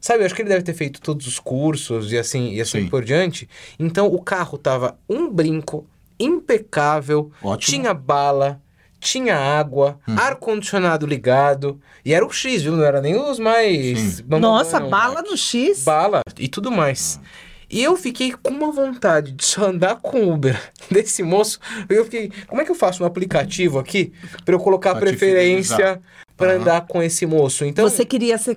Sabe, 0.00 0.22
eu 0.22 0.26
acho 0.26 0.34
que 0.34 0.40
ele 0.40 0.48
deve 0.48 0.62
ter 0.64 0.72
feito 0.72 0.98
todos 1.00 1.26
os 1.26 1.38
cursos 1.38 2.10
e 2.12 2.16
assim, 2.16 2.54
e 2.54 2.60
assim 2.62 2.86
por 2.88 3.04
diante. 3.04 3.46
Então 3.78 4.06
o 4.06 4.22
carro 4.22 4.56
tava 4.56 4.98
um 5.06 5.28
brinco 5.28 5.86
impecável, 6.18 7.30
Ótimo. 7.42 7.82
tinha 7.82 7.92
bala, 7.92 8.62
tinha 9.06 9.36
água, 9.36 9.98
hum. 10.06 10.16
ar-condicionado 10.18 11.06
ligado. 11.06 11.80
E 12.04 12.12
era 12.12 12.26
o 12.26 12.32
X, 12.32 12.62
viu? 12.62 12.76
Não 12.76 12.84
era 12.84 13.00
nem 13.00 13.16
os 13.16 13.38
mais. 13.38 14.20
Nossa, 14.26 14.80
não, 14.80 14.90
bala 14.90 15.22
no 15.22 15.36
X? 15.36 15.84
Bala 15.84 16.22
e 16.38 16.48
tudo 16.48 16.70
mais. 16.70 17.20
Ah. 17.22 17.46
E 17.68 17.82
eu 17.82 17.96
fiquei 17.96 18.32
com 18.32 18.50
uma 18.50 18.70
vontade 18.70 19.32
de 19.32 19.44
só 19.44 19.66
andar 19.66 19.96
com 19.96 20.32
Uber 20.32 20.60
desse 20.90 21.22
moço. 21.22 21.58
Eu 21.88 22.04
fiquei, 22.04 22.30
como 22.46 22.60
é 22.60 22.64
que 22.64 22.70
eu 22.70 22.76
faço 22.76 23.02
um 23.02 23.06
aplicativo 23.06 23.78
aqui 23.78 24.12
para 24.44 24.54
eu 24.54 24.58
colocar 24.58 24.92
pra 24.92 25.00
preferência 25.00 26.00
para 26.36 26.54
uhum. 26.54 26.60
andar 26.60 26.86
com 26.86 27.02
esse 27.02 27.26
moço? 27.26 27.64
Então 27.64 27.88
Você 27.88 28.04
queria 28.04 28.38
ser 28.38 28.56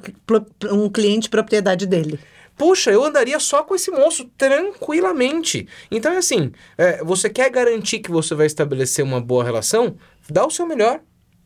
um 0.71 0.89
cliente 0.89 1.29
propriedade 1.29 1.87
dele? 1.87 2.19
Puxa, 2.59 2.91
eu 2.91 3.05
andaria 3.05 3.39
só 3.39 3.63
com 3.63 3.73
esse 3.73 3.89
moço 3.89 4.29
tranquilamente. 4.37 5.65
Então 5.89 6.11
é 6.11 6.17
assim, 6.17 6.51
é, 6.77 7.01
você 7.01 7.29
quer 7.29 7.49
garantir 7.49 7.99
que 7.99 8.11
você 8.11 8.35
vai 8.35 8.45
estabelecer 8.45 9.03
uma 9.03 9.21
boa 9.21 9.45
relação? 9.45 9.95
dá 10.29 10.45
o 10.45 10.51
seu 10.51 10.67
melhor. 10.67 10.99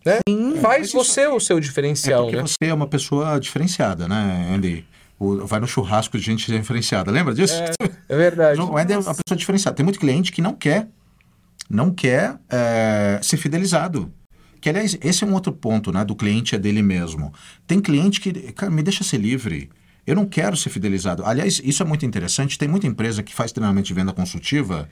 Né? 0.03 0.19
Sim, 0.27 0.57
Faz 0.59 0.91
você 0.91 1.21
isso... 1.21 1.35
o 1.35 1.39
seu 1.39 1.59
diferencial. 1.59 2.23
É 2.23 2.23
porque 2.23 2.35
né? 2.37 2.41
você 2.41 2.69
é 2.69 2.73
uma 2.73 2.87
pessoa 2.87 3.39
diferenciada, 3.39 4.07
né, 4.07 4.51
Andy? 4.53 4.85
O, 5.19 5.45
vai 5.45 5.59
no 5.59 5.67
churrasco 5.67 6.17
de 6.17 6.23
gente 6.23 6.51
diferenciada. 6.51 7.11
Lembra 7.11 7.33
disso? 7.33 7.53
É, 7.53 7.71
é 8.09 8.17
verdade. 8.17 8.59
O 8.61 8.75
Andy 8.75 8.93
é 8.93 8.97
uma 8.97 9.15
pessoa 9.15 9.37
diferenciada. 9.37 9.77
Tem 9.77 9.83
muito 9.83 9.99
cliente 9.99 10.31
que 10.31 10.41
não 10.41 10.53
quer, 10.53 10.87
não 11.69 11.91
quer 11.91 12.37
é, 12.49 13.19
ser 13.21 13.37
fidelizado. 13.37 14.11
Que, 14.59 14.69
aliás, 14.69 14.97
esse 15.01 15.23
é 15.23 15.27
um 15.27 15.33
outro 15.33 15.53
ponto, 15.53 15.91
né? 15.91 16.03
Do 16.03 16.15
cliente 16.15 16.55
é 16.55 16.57
dele 16.57 16.81
mesmo. 16.81 17.31
Tem 17.67 17.79
cliente 17.79 18.19
que, 18.19 18.51
cara, 18.53 18.71
me 18.71 18.81
deixa 18.81 19.03
ser 19.03 19.17
livre. 19.17 19.69
Eu 20.05 20.15
não 20.15 20.25
quero 20.25 20.57
ser 20.57 20.69
fidelizado. 20.69 21.25
Aliás, 21.25 21.61
isso 21.63 21.81
é 21.81 21.85
muito 21.85 22.05
interessante. 22.05 22.57
Tem 22.57 22.67
muita 22.67 22.87
empresa 22.87 23.23
que 23.23 23.33
faz 23.33 23.51
treinamento 23.51 23.87
de 23.87 23.93
venda 23.93 24.11
consultiva 24.11 24.89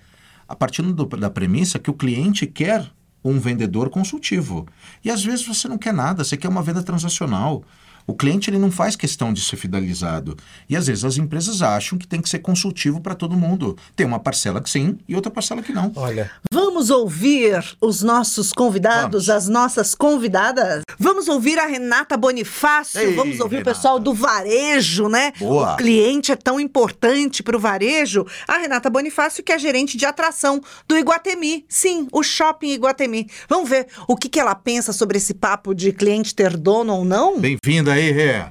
a 0.48 0.56
partir 0.56 0.82
do, 0.82 1.06
da 1.06 1.30
premissa 1.30 1.80
que 1.80 1.90
o 1.90 1.94
cliente 1.94 2.48
quer 2.48 2.90
um 3.24 3.40
vendedor 3.40 3.90
consultivo. 3.90 4.68
E 5.04 5.12
às 5.12 5.24
vezes 5.24 5.46
você 5.46 5.68
não 5.68 5.78
quer 5.78 5.94
nada, 5.94 6.24
você 6.24 6.36
quer 6.36 6.48
uma 6.48 6.64
venda 6.64 6.82
transacional. 6.82 7.64
O 8.08 8.14
cliente 8.14 8.50
ele 8.50 8.58
não 8.58 8.72
faz 8.72 8.96
questão 8.96 9.32
de 9.34 9.42
ser 9.42 9.56
fidelizado. 9.58 10.36
E 10.70 10.76
às 10.76 10.88
vezes 10.88 11.04
as 11.06 11.18
empresas 11.18 11.62
acham 11.62 11.98
que 11.98 12.08
tem 12.08 12.22
que 12.22 12.30
ser 12.30 12.40
consultivo 12.40 13.00
para 13.02 13.16
todo 13.16 13.36
mundo. 13.38 13.78
Tem 13.96 14.06
uma 14.06 14.20
parcela 14.20 14.62
que 14.62 14.70
sim 14.70 14.98
e 15.08 15.16
outra 15.16 15.32
parcela 15.32 15.62
que 15.62 15.72
não. 15.74 15.92
Olha. 15.96 16.30
Vamos 16.54 16.90
ouvir 16.90 17.64
os 17.80 18.02
nossos 18.02 18.52
convidados, 18.52 19.28
Vamos. 19.28 19.44
as 19.44 19.48
nossas 19.48 19.96
convidadas? 19.96 20.84
Vamos 20.98 21.28
ouvir 21.28 21.60
a 21.60 21.66
Renata 21.66 22.18
Bonifácio, 22.18 23.00
Ei, 23.00 23.14
vamos 23.16 23.40
ouvir 23.40 23.58
Renata. 23.58 23.72
o 23.72 23.74
pessoal 23.76 24.00
do 24.00 24.14
varejo, 24.14 25.08
né? 25.08 25.32
Boa. 25.40 25.74
O 25.74 25.78
cliente 25.78 26.32
é 26.32 26.36
tão 26.36 26.60
importante 26.60 27.44
para 27.44 27.56
o 27.56 27.60
varejo. 27.60 28.26
A 28.48 28.58
Renata 28.58 28.90
Bonifácio, 28.90 29.44
que 29.44 29.52
é 29.52 29.60
gerente 29.60 29.98
de 29.98 30.06
atração 30.06 30.62
do 30.88 30.98
Iguatemi. 30.98 31.66
Sim, 31.70 32.08
o 32.12 32.24
shopping 32.24 32.70
Iguatemi. 32.72 33.30
Vamos 33.48 33.70
ver 33.70 33.88
o 34.08 34.16
que, 34.16 34.30
que 34.30 34.40
ela 34.40 34.56
pensa 34.56 34.92
sobre 34.94 35.18
esse 35.18 35.34
papo 35.34 35.74
de 35.74 35.92
cliente 35.92 36.34
ter 36.34 36.58
dono 36.58 36.94
ou 36.94 37.06
não? 37.06 37.40
Bem-vinda 37.40 37.91
aí, 37.92 38.12
Rê. 38.12 38.42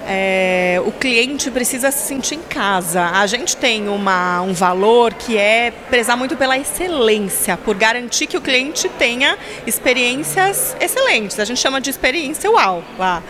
É, 0.00 0.80
o 0.86 0.92
cliente 0.92 1.50
precisa 1.50 1.90
se 1.90 2.06
sentir 2.06 2.36
em 2.36 2.42
casa. 2.42 3.10
A 3.10 3.26
gente 3.26 3.56
tem 3.56 3.88
uma, 3.88 4.40
um 4.40 4.54
valor 4.54 5.12
que 5.12 5.36
é 5.36 5.70
prezar 5.90 6.16
muito 6.16 6.36
pela 6.36 6.56
excelência, 6.56 7.56
por 7.56 7.76
garantir 7.76 8.26
que 8.26 8.36
o 8.36 8.40
cliente 8.40 8.88
tenha 8.88 9.36
experiências 9.66 10.74
excelentes. 10.80 11.38
A 11.38 11.44
gente 11.44 11.60
chama 11.60 11.80
de 11.80 11.90
experiência 11.90 12.50
uau 12.50 12.82
lá. 12.98 13.22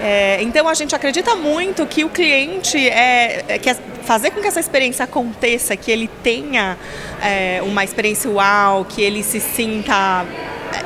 É, 0.00 0.42
então 0.42 0.68
a 0.68 0.74
gente 0.74 0.94
acredita 0.94 1.34
muito 1.34 1.86
que 1.86 2.04
o 2.04 2.08
cliente 2.08 2.76
é, 2.88 3.44
é 3.48 3.58
quer 3.58 3.76
fazer 4.02 4.30
com 4.30 4.40
que 4.40 4.46
essa 4.46 4.60
experiência 4.60 5.04
aconteça, 5.04 5.76
que 5.76 5.90
ele 5.90 6.08
tenha 6.22 6.76
é, 7.22 7.60
uma 7.62 7.84
experiência 7.84 8.30
uau, 8.30 8.84
que 8.84 9.02
ele 9.02 9.22
se 9.22 9.40
sinta 9.40 10.26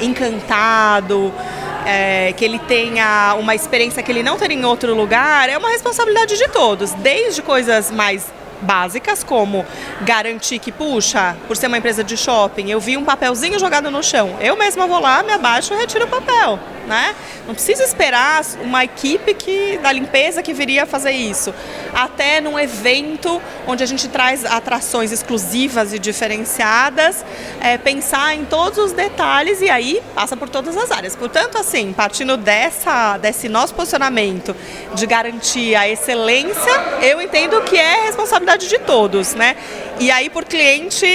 encantado 0.01 1.33
é, 1.87 2.33
que 2.37 2.45
ele 2.45 2.59
tenha 2.59 3.35
uma 3.39 3.55
experiência 3.55 4.03
que 4.03 4.11
ele 4.11 4.23
não 4.23 4.37
teria 4.37 4.57
em 4.57 4.65
outro 4.65 4.95
lugar, 4.95 5.49
é 5.49 5.57
uma 5.57 5.71
responsabilidade 5.71 6.37
de 6.37 6.49
todos, 6.49 6.93
desde 6.93 7.43
coisas 7.43 7.91
mais 7.91 8.27
básicas, 8.61 9.23
como 9.23 9.65
garantir 10.03 10.59
que, 10.59 10.73
puxa, 10.73 11.37
por 11.47 11.57
ser 11.57 11.69
uma 11.69 11.79
empresa 11.79 12.03
de 12.03 12.17
shopping, 12.17 12.71
eu 12.71 12.81
vi 12.81 12.97
um 12.97 13.05
papelzinho 13.05 13.59
jogado 13.59 13.91
no 13.91 14.03
chão, 14.03 14.37
eu 14.41 14.57
mesma 14.57 14.87
vou 14.87 15.01
lá, 15.01 15.23
me 15.23 15.33
abaixo 15.33 15.73
e 15.73 15.77
retiro 15.77 16.07
o 16.07 16.09
papel 16.09 16.59
né? 16.89 17.15
Não 17.47 17.55
precisa 17.55 17.85
esperar 17.85 18.43
uma 18.63 18.83
equipe 18.83 19.35
que, 19.35 19.79
da 19.79 19.93
limpeza 19.93 20.43
que 20.43 20.53
viria 20.53 20.87
fazer 20.87 21.13
isso. 21.13 21.55
Até 21.95 22.41
num 22.41 22.59
evento 22.59 23.41
onde 23.67 23.85
a 23.85 23.87
gente 23.87 24.09
traz 24.09 24.45
atrações 24.45 25.13
exclusivas 25.13 25.93
e 25.93 25.99
diferenciadas, 25.99 27.25
é, 27.61 27.77
pensar 27.77 28.35
em 28.35 28.45
todos 28.45 28.79
os 28.79 28.93
detalhes 28.93 29.61
e 29.61 29.69
aí 29.69 30.03
passa 30.15 30.37
por 30.37 30.49
todas 30.49 30.77
as 30.77 30.91
áreas. 30.91 31.15
Portanto, 31.15 31.59
assim, 31.59 31.93
partindo 31.93 32.37
dessa, 32.37 33.19
desse 33.19 33.49
nosso 33.49 33.75
posicionamento 33.75 34.57
de 34.95 35.07
garantir 35.07 35.75
a 35.77 35.89
excelência, 35.89 36.73
eu 37.03 37.21
entendo 37.21 37.61
que 37.63 37.77
é 37.77 38.07
responsabilidade 38.07 38.69
de 38.69 38.79
todos, 38.79 39.35
né? 39.35 39.57
E 40.01 40.11
aí, 40.11 40.31
por 40.31 40.45
cliente, 40.45 41.07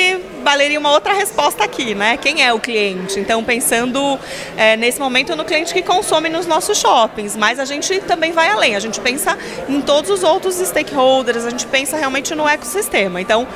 valeria 0.44 0.80
uma 0.80 0.92
outra 0.92 1.14
resposta 1.14 1.64
aqui, 1.64 1.96
né? 1.96 2.18
Quem 2.18 2.44
é 2.44 2.54
o 2.54 2.60
cliente? 2.60 3.20
Então, 3.20 3.44
pensando 3.44 4.20
é, 4.58 4.76
nesse 4.76 5.00
momento 5.00 5.36
no 5.36 5.46
cliente 5.46 5.74
que 5.74 5.82
consome 5.82 6.30
nos 6.30 6.46
nossos 6.46 6.78
shoppings, 6.78 7.36
mas 7.36 7.60
a 7.60 7.66
gente 7.66 8.00
também 8.02 8.32
vai 8.32 8.50
além, 8.50 8.76
a 8.76 8.80
gente 8.80 9.00
pensa 9.00 9.38
em 9.68 9.82
todos 9.82 10.10
os 10.10 10.24
outros 10.24 10.56
stakeholders, 10.56 11.46
a 11.46 11.50
gente 11.50 11.66
pensa 11.68 11.98
realmente 11.98 12.36
no 12.36 12.48
ecossistema. 12.48 13.22
Então, 13.22 13.48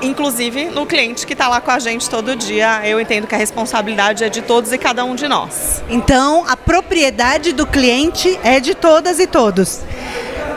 inclusive 0.00 0.66
no 0.66 0.86
cliente 0.86 1.26
que 1.26 1.32
está 1.32 1.48
lá 1.48 1.60
com 1.60 1.70
a 1.70 1.78
gente 1.78 2.08
todo 2.08 2.34
dia, 2.34 2.80
eu 2.84 3.00
entendo 3.00 3.26
que 3.26 3.34
a 3.34 3.38
responsabilidade 3.38 4.24
é 4.24 4.28
de 4.28 4.42
todos 4.42 4.72
e 4.72 4.78
cada 4.78 5.04
um 5.04 5.14
de 5.14 5.28
nós. 5.28 5.82
Então, 5.88 6.44
a 6.48 6.56
propriedade 6.56 7.52
do 7.52 7.66
cliente 7.66 8.38
é 8.42 8.60
de 8.60 8.74
todas 8.74 9.18
e 9.18 9.26
todos. 9.26 9.80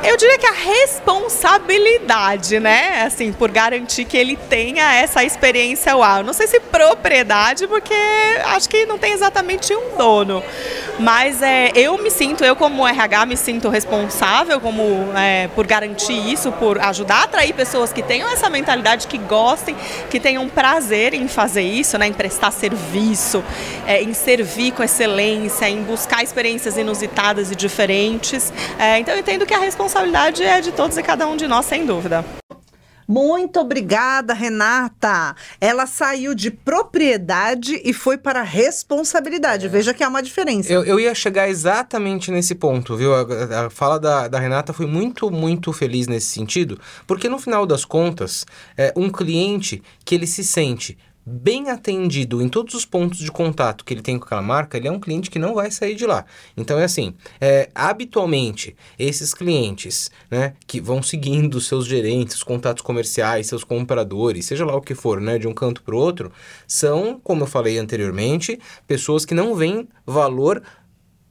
Eu 0.03 0.15
diria 0.15 0.37
que 0.37 0.45
a 0.45 0.51
responsabilidade, 0.51 2.59
né? 2.59 3.03
Assim, 3.03 3.33
por 3.33 3.51
garantir 3.51 4.05
que 4.05 4.17
ele 4.17 4.37
tenha 4.49 4.95
essa 4.95 5.23
experiência 5.23 5.95
uau. 5.95 6.23
Não 6.23 6.33
sei 6.33 6.47
se 6.47 6.59
propriedade, 6.59 7.67
porque 7.67 7.93
acho 8.45 8.69
que 8.69 8.85
não 8.85 8.97
tem 8.97 9.13
exatamente 9.13 9.73
um 9.73 9.97
dono. 9.97 10.43
Mas 10.99 11.41
é, 11.41 11.71
eu 11.75 11.97
me 11.97 12.11
sinto, 12.11 12.43
eu 12.43 12.55
como 12.55 12.85
RH 12.85 13.25
me 13.25 13.37
sinto 13.37 13.69
responsável 13.69 14.59
como, 14.59 14.83
é, 15.17 15.47
por 15.55 15.65
garantir 15.65 16.13
isso, 16.31 16.51
por 16.51 16.77
ajudar 16.79 17.21
a 17.21 17.23
atrair 17.23 17.53
pessoas 17.53 17.93
que 17.93 18.03
tenham 18.03 18.29
essa 18.29 18.49
mentalidade, 18.49 19.07
que 19.07 19.17
gostem, 19.17 19.77
que 20.09 20.19
tenham 20.19 20.47
prazer 20.49 21.13
em 21.13 21.27
fazer 21.27 21.61
isso, 21.61 21.97
né, 21.97 22.07
em 22.07 22.13
prestar 22.13 22.51
serviço, 22.51 23.43
é, 23.87 24.01
em 24.03 24.13
servir 24.13 24.73
com 24.73 24.83
excelência, 24.83 25.69
em 25.69 25.81
buscar 25.83 26.21
experiências 26.21 26.77
inusitadas 26.77 27.49
e 27.49 27.55
diferentes. 27.55 28.51
É, 28.77 28.99
então 28.99 29.13
eu 29.13 29.21
entendo 29.21 29.45
que 29.45 29.53
a 29.53 29.59
responsabilidade 29.59 30.43
é 30.43 30.59
de 30.59 30.73
todos 30.73 30.97
e 30.97 31.03
cada 31.03 31.25
um 31.27 31.37
de 31.37 31.47
nós, 31.47 31.65
sem 31.65 31.85
dúvida. 31.85 32.38
Muito 33.09 33.59
obrigada, 33.59 34.35
Renata. 34.35 35.35
Ela 35.59 35.87
saiu 35.87 36.35
de 36.35 36.51
propriedade 36.51 37.81
e 37.83 37.91
foi 37.91 38.19
para 38.19 38.43
responsabilidade. 38.43 39.65
É. 39.65 39.69
Veja 39.69 39.95
que 39.95 40.03
há 40.03 40.07
uma 40.07 40.21
diferença. 40.21 40.71
Eu, 40.71 40.83
eu, 40.85 40.99
ia 40.99 41.15
chegar 41.15 41.49
exatamente 41.49 42.29
nesse 42.29 42.53
ponto, 42.53 42.95
viu? 42.95 43.15
A, 43.15 43.65
a 43.65 43.69
fala 43.71 43.99
da, 43.99 44.27
da, 44.27 44.39
Renata 44.39 44.73
foi 44.73 44.85
muito, 44.85 45.31
muito 45.31 45.73
feliz 45.73 46.05
nesse 46.05 46.27
sentido, 46.27 46.79
porque 47.07 47.27
no 47.27 47.39
final 47.39 47.65
das 47.65 47.83
contas, 47.83 48.45
é 48.77 48.93
um 48.95 49.09
cliente 49.09 49.81
que 50.05 50.13
ele 50.13 50.27
se 50.27 50.43
sente 50.43 50.95
bem 51.29 51.69
atendido 51.69 52.41
em 52.41 52.49
todos 52.49 52.73
os 52.73 52.85
pontos 52.85 53.19
de 53.19 53.31
contato 53.31 53.85
que 53.85 53.93
ele 53.93 54.01
tem 54.01 54.17
com 54.17 54.25
aquela 54.25 54.41
marca, 54.41 54.77
ele 54.77 54.87
é 54.87 54.91
um 54.91 54.99
cliente 54.99 55.29
que 55.29 55.37
não 55.37 55.53
vai 55.53 55.69
sair 55.69 55.93
de 55.93 56.05
lá. 56.05 56.25
Então 56.57 56.79
é 56.79 56.83
assim, 56.83 57.13
é, 57.39 57.69
habitualmente 57.75 58.75
esses 58.97 59.33
clientes, 59.33 60.09
né, 60.31 60.53
que 60.65 60.81
vão 60.81 61.03
seguindo 61.03 61.61
seus 61.61 61.85
gerentes, 61.85 62.41
contatos 62.41 62.81
comerciais, 62.81 63.47
seus 63.47 63.63
compradores, 63.63 64.45
seja 64.45 64.65
lá 64.65 64.75
o 64.75 64.81
que 64.81 64.95
for, 64.95 65.21
né, 65.21 65.37
de 65.37 65.47
um 65.47 65.53
canto 65.53 65.83
para 65.83 65.95
o 65.95 65.99
outro, 65.99 66.31
são, 66.67 67.19
como 67.23 67.43
eu 67.43 67.47
falei 67.47 67.77
anteriormente, 67.77 68.59
pessoas 68.87 69.23
que 69.23 69.35
não 69.35 69.55
veem 69.55 69.87
valor 70.05 70.63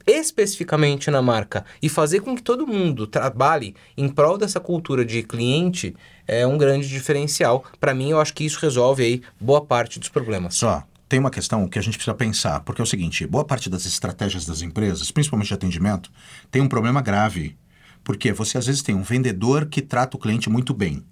especificamente 0.08 1.10
na 1.10 1.22
marca 1.22 1.64
e 1.82 1.88
fazer 1.88 2.20
com 2.20 2.34
que 2.34 2.42
todo 2.42 2.66
mundo 2.66 3.06
trabalhe 3.06 3.74
em 3.96 4.08
prol 4.08 4.38
dessa 4.38 4.58
cultura 4.58 5.04
de 5.04 5.22
cliente 5.22 5.94
é 6.26 6.46
um 6.46 6.58
grande 6.58 6.88
diferencial. 6.88 7.64
Para 7.80 7.94
mim, 7.94 8.10
eu 8.10 8.20
acho 8.20 8.34
que 8.34 8.44
isso 8.44 8.58
resolve 8.60 9.02
aí 9.02 9.22
boa 9.40 9.64
parte 9.64 9.98
dos 9.98 10.08
problemas. 10.08 10.54
Só, 10.54 10.84
tem 11.08 11.18
uma 11.18 11.30
questão 11.30 11.66
que 11.66 11.78
a 11.78 11.82
gente 11.82 11.96
precisa 11.96 12.14
pensar, 12.14 12.60
porque 12.60 12.82
é 12.82 12.84
o 12.84 12.86
seguinte: 12.86 13.26
boa 13.26 13.44
parte 13.44 13.70
das 13.70 13.86
estratégias 13.86 14.44
das 14.44 14.60
empresas, 14.60 15.10
principalmente 15.10 15.48
de 15.48 15.54
atendimento, 15.54 16.10
tem 16.50 16.60
um 16.60 16.68
problema 16.68 17.00
grave. 17.00 17.56
Porque 18.04 18.32
você 18.32 18.58
às 18.58 18.66
vezes 18.66 18.82
tem 18.82 18.94
um 18.94 19.02
vendedor 19.02 19.66
que 19.66 19.82
trata 19.82 20.16
o 20.16 20.20
cliente 20.20 20.48
muito 20.48 20.72
bem. 20.72 21.04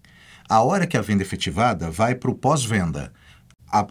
A 0.49 0.63
hora 0.63 0.87
que 0.87 0.97
a 0.97 1.03
venda 1.03 1.23
é 1.23 1.27
efetivada 1.27 1.91
vai 1.91 2.15
para 2.15 2.31
o 2.31 2.35
pós-venda. 2.35 3.13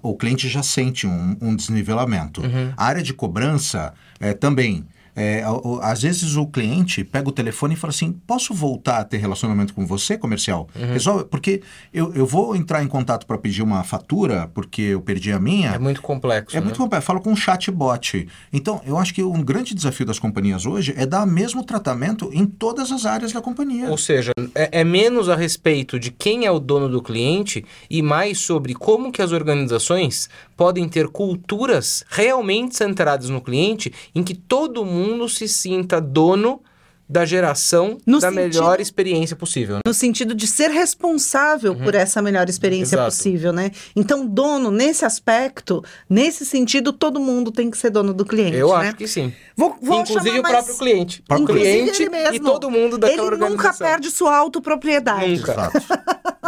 o 0.01 0.15
cliente 0.15 0.47
já 0.47 0.63
sente 0.63 1.05
um, 1.05 1.37
um 1.41 1.55
desnivelamento. 1.55 2.41
Uhum. 2.41 2.73
A 2.77 2.85
área 2.85 3.03
de 3.03 3.13
cobrança 3.13 3.93
é, 4.19 4.33
também. 4.33 4.87
É, 5.15 5.43
às 5.81 6.01
vezes 6.01 6.35
o 6.35 6.45
cliente 6.45 7.03
pega 7.03 7.29
o 7.29 7.31
telefone 7.31 7.73
e 7.73 7.77
fala 7.77 7.91
assim: 7.91 8.11
posso 8.27 8.53
voltar 8.53 8.99
a 8.99 9.03
ter 9.05 9.17
relacionamento 9.17 9.73
com 9.73 9.85
você, 9.85 10.17
comercial? 10.17 10.67
Uhum. 10.75 10.93
Resolve, 10.93 11.25
porque 11.25 11.61
eu, 11.93 12.13
eu 12.13 12.25
vou 12.25 12.55
entrar 12.55 12.83
em 12.83 12.87
contato 12.87 13.25
para 13.25 13.37
pedir 13.37 13.61
uma 13.61 13.83
fatura 13.83 14.49
porque 14.53 14.81
eu 14.81 15.01
perdi 15.01 15.31
a 15.31 15.39
minha. 15.39 15.71
É 15.71 15.79
muito 15.79 16.01
complexo. 16.01 16.57
É 16.57 16.59
né? 16.59 16.65
muito 16.65 16.77
complexo. 16.77 17.07
Falo 17.07 17.21
com 17.21 17.31
um 17.31 17.35
chatbot. 17.35 18.27
Então, 18.51 18.81
eu 18.85 18.97
acho 18.97 19.13
que 19.13 19.23
um 19.23 19.41
grande 19.41 19.73
desafio 19.73 20.05
das 20.05 20.19
companhias 20.19 20.65
hoje 20.65 20.93
é 20.97 21.05
dar 21.05 21.23
o 21.23 21.27
mesmo 21.27 21.63
tratamento 21.63 22.29
em 22.33 22.45
todas 22.45 22.91
as 22.91 23.05
áreas 23.05 23.31
da 23.31 23.41
companhia. 23.41 23.89
Ou 23.89 23.97
seja, 23.97 24.33
é, 24.53 24.81
é 24.81 24.83
menos 24.83 25.29
a 25.29 25.35
respeito 25.35 25.97
de 25.97 26.11
quem 26.11 26.45
é 26.45 26.51
o 26.51 26.59
dono 26.59 26.89
do 26.89 27.01
cliente 27.01 27.63
e 27.89 28.01
mais 28.01 28.39
sobre 28.39 28.73
como 28.73 29.11
que 29.11 29.21
as 29.21 29.31
organizações 29.31 30.29
podem 30.57 30.87
ter 30.89 31.07
culturas 31.07 32.03
realmente 32.09 32.75
centradas 32.75 33.29
no 33.29 33.41
cliente 33.41 33.93
em 34.13 34.23
que 34.23 34.33
todo 34.33 34.83
mundo 34.83 35.04
se 35.27 35.47
sinta 35.47 35.99
dono 35.99 36.61
da 37.07 37.23
geração 37.23 37.97
no 38.05 38.19
da 38.19 38.29
sentido, 38.29 38.41
melhor 38.41 38.81
experiência 38.81 39.35
possível. 39.35 39.75
Né? 39.75 39.81
No 39.85 39.93
sentido 39.93 40.33
de 40.33 40.47
ser 40.47 40.69
responsável 40.69 41.73
uhum. 41.73 41.83
por 41.83 41.93
essa 41.93 42.21
melhor 42.21 42.49
experiência 42.49 42.95
Exato. 42.95 43.11
possível, 43.11 43.53
né? 43.53 43.71
Então, 43.95 44.25
dono, 44.25 44.71
nesse 44.71 45.05
aspecto, 45.05 45.83
nesse 46.09 46.45
sentido, 46.45 46.91
todo 46.91 47.19
mundo 47.19 47.51
tem 47.51 47.69
que 47.69 47.77
ser 47.77 47.91
dono 47.91 48.13
do 48.13 48.25
cliente. 48.25 48.57
Eu 48.57 48.69
né? 48.69 48.87
acho 48.87 48.97
que 48.97 49.07
sim. 49.07 49.31
Vou, 49.55 49.77
vou 49.81 50.01
Inclusive 50.01 50.39
o 50.39 50.41
mais... 50.41 50.55
próprio 50.55 50.77
cliente. 50.77 51.23
O 51.29 51.45
cliente 51.45 52.09
e 52.33 52.39
todo 52.39 52.69
mundo 52.71 52.97
daquela 52.97 53.21
Ele 53.21 53.33
organização. 53.33 53.57
nunca 53.57 53.73
perde 53.73 54.09
sua 54.09 54.35
autopropriedade. 54.35 55.37
Nunca. 55.37 55.51
Exato. 55.51 55.77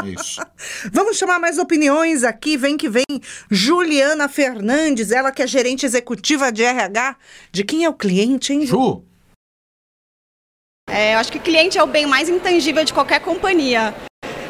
Isso. 0.06 0.42
Vamos 0.92 1.18
chamar 1.18 1.40
mais 1.40 1.58
opiniões 1.58 2.24
aqui. 2.24 2.58
Vem 2.58 2.78
que 2.78 2.90
vem. 2.90 3.06
Juliana 3.50 4.28
Fernandes, 4.28 5.12
ela 5.12 5.32
que 5.32 5.42
é 5.42 5.48
gerente 5.48 5.86
executiva 5.86 6.52
de 6.52 6.64
RH. 6.64 7.16
De 7.52 7.64
quem 7.64 7.84
é 7.84 7.90
o 7.90 7.94
cliente, 7.94 8.54
hein, 8.54 8.66
Ju? 8.66 9.04
É, 10.90 11.14
eu 11.14 11.20
acho 11.20 11.32
que 11.32 11.38
cliente 11.38 11.78
é 11.78 11.84
o 11.84 11.86
bem 11.86 12.08
mais 12.08 12.30
intangível 12.30 12.84
de 12.84 12.94
qualquer 12.94 13.20
companhia. 13.20 13.94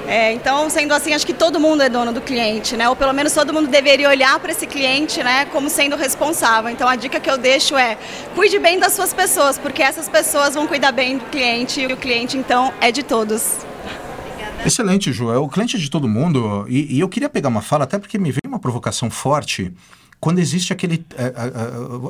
É, 0.08 0.32
então, 0.32 0.70
sendo 0.70 0.94
assim, 0.94 1.14
acho 1.14 1.26
que 1.26 1.34
todo 1.34 1.60
mundo 1.60 1.84
é 1.84 1.90
dono 1.90 2.14
do 2.14 2.22
cliente, 2.22 2.78
né? 2.78 2.88
Ou 2.88 2.96
pelo 2.96 3.12
menos 3.12 3.34
todo 3.34 3.52
mundo 3.52 3.68
deveria 3.68 4.08
olhar 4.08 4.40
para 4.40 4.52
esse 4.54 4.66
cliente, 4.66 5.22
né, 5.22 5.44
como 5.46 5.70
sendo 5.70 5.98
responsável. 5.98 6.70
Então, 6.70 6.88
a 6.88 6.96
dica 6.96 7.20
que 7.20 7.30
eu 7.30 7.38
deixo 7.38 7.76
é: 7.76 7.98
cuide 8.34 8.58
bem 8.60 8.80
das 8.80 8.94
suas 8.94 9.14
pessoas, 9.14 9.58
porque 9.58 9.84
essas 9.84 10.08
pessoas 10.08 10.54
vão 10.54 10.66
cuidar 10.66 10.94
bem 10.94 11.18
do 11.18 11.26
cliente 11.26 11.82
e 11.82 11.88
o 11.88 11.98
cliente, 11.98 12.38
então, 12.38 12.74
é 12.80 12.90
de 12.94 13.04
todos. 13.04 13.58
Excelente, 14.66 15.12
Ju. 15.12 15.30
É 15.32 15.38
o 15.38 15.50
cliente 15.50 15.78
de 15.78 15.90
todo 15.90 16.08
mundo. 16.08 16.66
E, 16.70 16.96
e 16.96 17.00
eu 17.02 17.10
queria 17.10 17.28
pegar 17.28 17.50
uma 17.50 17.62
fala, 17.62 17.84
até 17.84 18.00
porque 18.00 18.18
me 18.18 18.32
veio 18.32 18.48
uma 18.48 18.60
provocação 18.60 19.10
forte 19.10 19.74
quando 20.20 20.40
existe 20.40 20.74
aquele. 20.74 21.06
É, 21.16 21.26
é, 21.26 21.32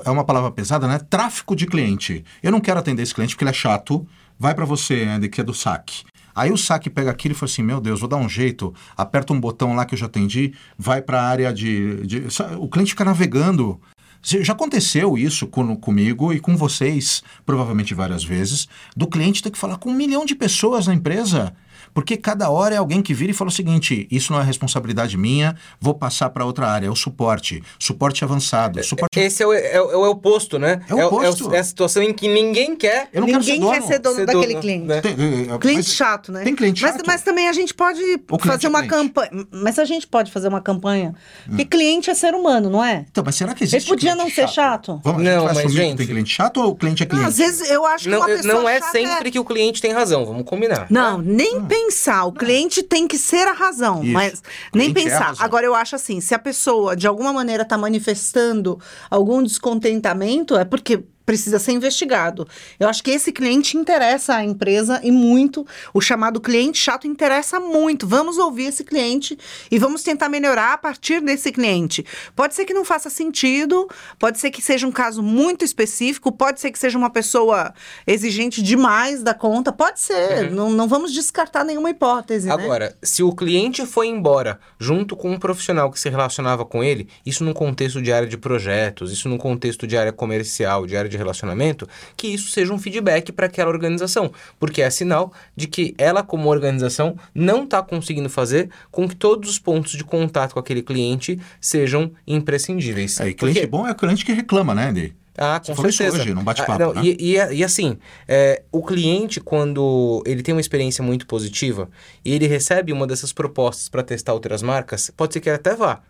é, 0.06 0.12
uma 0.12 0.24
palavra 0.24 0.52
pesada, 0.52 0.88
né? 0.88 1.00
Tráfico 1.10 1.56
de 1.56 1.66
cliente. 1.66 2.24
Eu 2.42 2.52
não 2.52 2.62
quero 2.62 2.80
atender 2.80 3.04
esse 3.04 3.14
cliente 3.14 3.36
porque 3.36 3.44
ele 3.44 3.52
é 3.52 3.54
chato. 3.54 4.08
Vai 4.40 4.54
para 4.54 4.66
você, 4.66 5.04
Andy, 5.04 5.30
que 5.30 5.42
é 5.42 5.44
do 5.44 5.54
saque. 5.54 6.04
Aí 6.36 6.52
o 6.52 6.58
saque 6.58 6.90
pega 6.90 7.10
aquilo 7.10 7.34
e 7.34 7.36
fala 7.36 7.52
assim: 7.52 7.64
Meu 7.64 7.82
Deus, 7.82 8.00
vou 8.00 8.10
dar 8.10 8.18
um 8.18 8.30
jeito, 8.30 8.74
aperta 8.96 9.34
um 9.34 9.40
botão 9.40 9.76
lá 9.76 9.86
que 9.86 9.96
eu 9.96 10.00
já 10.00 10.06
atendi, 10.06 10.54
vai 10.78 11.02
para 11.02 11.22
a 11.22 11.28
área 11.28 11.54
de, 11.54 12.06
de. 12.06 12.28
O 12.60 12.70
cliente 12.70 12.92
fica 12.92 13.06
navegando. 13.06 13.80
Já 14.24 14.54
aconteceu 14.54 15.18
isso 15.18 15.48
com, 15.48 15.76
comigo 15.78 16.34
e 16.34 16.40
com 16.40 16.58
vocês, 16.58 17.24
provavelmente 17.46 17.94
várias 17.94 18.24
vezes, 18.24 18.68
do 18.96 19.08
cliente 19.08 19.44
ter 19.44 19.52
que 19.52 19.58
falar 19.58 19.78
com 19.78 19.90
um 19.90 19.94
milhão 19.94 20.26
de 20.26 20.36
pessoas 20.36 20.88
na 20.88 20.94
empresa 20.94 21.56
porque 21.98 22.16
cada 22.16 22.52
hora 22.52 22.76
é 22.76 22.78
alguém 22.78 23.02
que 23.02 23.12
vira 23.12 23.32
e 23.32 23.34
fala 23.34 23.48
o 23.48 23.52
seguinte: 23.52 24.08
isso 24.12 24.32
não 24.32 24.40
é 24.40 24.44
responsabilidade 24.44 25.18
minha, 25.18 25.58
vou 25.82 25.96
passar 25.96 26.30
para 26.30 26.46
outra 26.46 26.68
área. 26.68 26.86
É 26.86 26.90
o 26.92 26.96
suporte. 26.96 27.64
Suporte 27.80 28.24
avançado. 28.24 28.84
Suporte... 28.84 29.20
Esse 29.20 29.42
é 29.42 29.48
o, 29.48 29.52
é, 29.52 29.74
é 29.74 29.82
o 29.82 30.12
oposto, 30.12 30.60
né? 30.60 30.80
É 30.88 30.94
o 30.94 31.08
oposto. 31.08 31.52
É, 31.52 31.58
é, 31.58 31.60
a 31.60 31.64
situação 31.64 32.04
em 32.04 32.14
que 32.14 32.28
ninguém 32.28 32.76
quer. 32.76 33.10
Eu 33.12 33.22
não 33.22 33.40
ninguém 33.40 33.60
quero 33.60 33.60
ser 33.60 33.60
dono. 33.60 33.74
quer 33.74 33.82
ser 33.82 34.00
dono 34.00 34.16
ser 34.16 34.26
daquele 34.28 34.48
dono, 34.54 34.62
cliente. 34.62 34.86
Né? 34.86 35.02
Tem, 35.02 35.12
é, 35.12 35.56
é, 35.56 35.58
cliente 35.58 35.78
mas, 35.78 35.94
chato, 35.96 36.32
né? 36.32 36.44
Tem 36.44 36.56
cliente 36.56 36.84
mas, 36.84 36.92
chato. 36.92 37.04
Mas 37.08 37.24
também 37.24 37.48
a 37.48 37.54
gente 37.54 37.74
pode 37.74 38.00
fazer 38.46 38.68
uma 38.68 38.86
campanha. 38.86 39.32
Mas 39.50 39.80
a 39.80 39.86
gente 39.86 40.06
pode 40.06 40.32
fazer 40.32 40.50
uma 40.50 40.62
campanha. 40.62 41.16
Hum. 41.48 41.50
Porque 41.50 41.66
cliente 41.66 42.12
é 42.12 42.14
ser 42.14 42.36
humano, 42.36 42.70
não 42.70 42.86
é? 42.86 43.08
Então, 43.10 43.24
mas 43.26 43.34
será 43.34 43.56
que 43.56 43.64
existe. 43.64 43.90
Ele 43.90 43.90
podia 43.90 44.14
não 44.14 44.30
ser 44.30 44.48
chato? 44.48 45.02
Vamos, 45.04 45.24
não, 45.24 45.46
mas 45.46 45.74
gente... 45.74 45.94
que 45.94 45.98
tem 45.98 46.06
cliente 46.06 46.30
chato 46.30 46.58
ou 46.58 46.74
o 46.74 46.76
cliente 46.76 47.02
é 47.02 47.08
cliente? 47.08 47.24
Não, 47.24 47.28
às 47.28 47.40
vezes 47.40 47.68
eu 47.72 47.84
acho 47.88 48.04
que 48.04 48.12
não, 48.12 48.20
uma 48.20 48.28
pessoa 48.28 48.54
Não 48.54 48.70
é 48.70 48.80
sempre 48.82 49.32
que 49.32 49.40
o 49.40 49.44
cliente 49.44 49.82
tem 49.82 49.94
razão, 49.94 50.24
vamos 50.28 50.44
combinar. 50.44 50.86
Não, 50.92 51.18
nem 51.18 51.58
hum. 51.58 51.66
Pensar. 51.88 52.26
O 52.26 52.32
cliente 52.32 52.84
tem 52.84 53.08
que 53.08 53.18
ser 53.18 53.48
a 53.48 53.54
razão, 53.54 54.04
Isso. 54.04 54.14
mas 54.14 54.44
nem 54.74 54.94
pensar. 54.94 55.34
É 55.34 55.44
Agora, 55.44 55.66
eu 55.66 55.74
acho 55.74 55.96
assim, 55.96 56.20
se 56.22 56.36
a 56.36 56.40
pessoa 56.40 56.96
de 56.96 57.08
alguma 57.08 57.32
maneira 57.34 57.64
está 57.64 57.78
manifestando 57.78 58.80
algum 59.10 59.42
descontentamento, 59.42 60.56
é 60.56 60.66
porque 60.66 61.04
precisa 61.28 61.60
ser 61.60 61.74
investigado. 61.74 62.48
Eu 62.80 62.88
acho 62.88 63.04
que 63.04 63.12
esse 63.12 63.34
cliente 63.34 63.76
interessa 63.76 64.36
a 64.36 64.46
empresa 64.46 65.02
e 65.04 65.12
muito. 65.12 65.68
O 65.94 66.00
chamado 66.00 66.40
cliente 66.40 66.78
chato 66.80 67.06
interessa 67.06 67.60
muito. 67.60 68.08
Vamos 68.08 68.38
ouvir 68.38 68.68
esse 68.68 68.86
cliente 68.86 69.38
e 69.70 69.78
vamos 69.78 70.04
tentar 70.04 70.30
melhorar 70.30 70.72
a 70.72 70.78
partir 70.78 71.20
desse 71.20 71.52
cliente. 71.52 72.06
Pode 72.34 72.56
ser 72.56 72.64
que 72.64 72.74
não 72.74 72.86
faça 72.86 73.10
sentido, 73.10 73.90
pode 74.18 74.40
ser 74.40 74.52
que 74.52 74.62
seja 74.62 74.88
um 74.88 74.92
caso 74.92 75.22
muito 75.22 75.66
específico, 75.66 76.32
pode 76.32 76.62
ser 76.62 76.72
que 76.72 76.80
seja 76.80 76.98
uma 76.98 77.10
pessoa 77.10 77.74
exigente 78.08 78.64
demais 78.64 79.22
da 79.22 79.34
conta, 79.34 79.74
pode 79.74 80.00
ser. 80.00 80.46
Uhum. 80.46 80.56
Não, 80.56 80.70
não 80.70 80.88
vamos 80.88 81.12
descartar 81.12 81.66
nenhuma 81.66 81.90
hipótese. 81.90 82.48
Né? 82.48 82.54
Agora, 82.54 82.86
né? 82.86 82.92
se 83.04 83.22
o 83.22 83.36
cliente 83.36 83.86
foi 83.86 84.08
embora 84.08 84.62
junto 84.80 85.14
com 85.18 85.32
um 85.32 85.38
profissional 85.38 85.92
que 85.92 86.00
se 86.00 86.08
relacionava 86.08 86.64
com 86.64 86.82
ele, 86.82 87.10
isso 87.26 87.44
num 87.44 87.54
contexto 87.54 88.02
de 88.02 88.14
área 88.14 88.30
de 88.30 88.38
projetos, 88.38 89.12
isso 89.12 89.28
num 89.28 89.38
contexto 89.38 89.86
de 89.86 89.98
área 89.98 90.14
comercial, 90.14 90.86
de 90.88 90.96
área 90.96 91.10
de 91.10 91.17
de 91.18 91.24
relacionamento, 91.24 91.88
que 92.16 92.28
isso 92.28 92.52
seja 92.52 92.74
um 92.74 92.78
feedback 92.78 93.32
para 93.32 93.48
aquela 93.48 93.70
organização, 93.70 94.32
porque 94.60 94.82
é 94.82 94.90
sinal 94.90 95.34
de 95.56 95.68
que 95.68 95.96
ela, 95.98 96.24
como 96.24 96.50
organização, 96.50 97.18
não 97.34 97.64
está 97.64 97.82
conseguindo 97.82 98.30
fazer 98.30 98.70
com 98.92 99.08
que 99.08 99.16
todos 99.16 99.50
os 99.50 99.60
pontos 99.60 99.94
de 99.94 100.04
contato 100.04 100.54
com 100.54 100.60
aquele 100.60 100.82
cliente 100.82 101.40
sejam 101.60 102.12
imprescindíveis. 102.26 103.20
É, 103.20 103.30
e 103.30 103.34
cliente 103.34 103.60
porque... 103.60 103.68
bom 103.68 103.88
é 103.88 103.92
o 103.92 103.96
cliente 103.96 104.24
que 104.24 104.34
reclama, 104.34 104.74
né, 104.74 104.90
Andy? 104.90 105.16
Ah, 105.38 105.62
com 105.64 105.76
Você 105.76 105.92
certeza. 105.92 106.24
hoje, 106.24 106.34
não 106.34 106.44
bate-papo, 106.44 106.84
ah, 106.84 106.94
né? 106.96 107.02
e, 107.04 107.36
e, 107.36 107.56
e, 107.58 107.64
assim, 107.64 108.00
é, 108.28 108.64
o 108.72 108.84
cliente, 108.84 109.40
quando 109.40 110.24
ele 110.26 110.42
tem 110.42 110.54
uma 110.56 110.62
experiência 110.62 111.04
muito 111.04 111.28
positiva 111.28 111.88
e 112.26 112.34
ele 112.34 112.48
recebe 112.48 112.92
uma 112.92 113.06
dessas 113.06 113.32
propostas 113.32 113.88
para 113.88 114.02
testar 114.02 114.34
outras 114.34 114.64
marcas, 114.64 115.12
pode 115.16 115.34
ser 115.34 115.40
que 115.40 115.48
ele 115.48 115.58
até 115.58 115.76
vá 115.76 116.02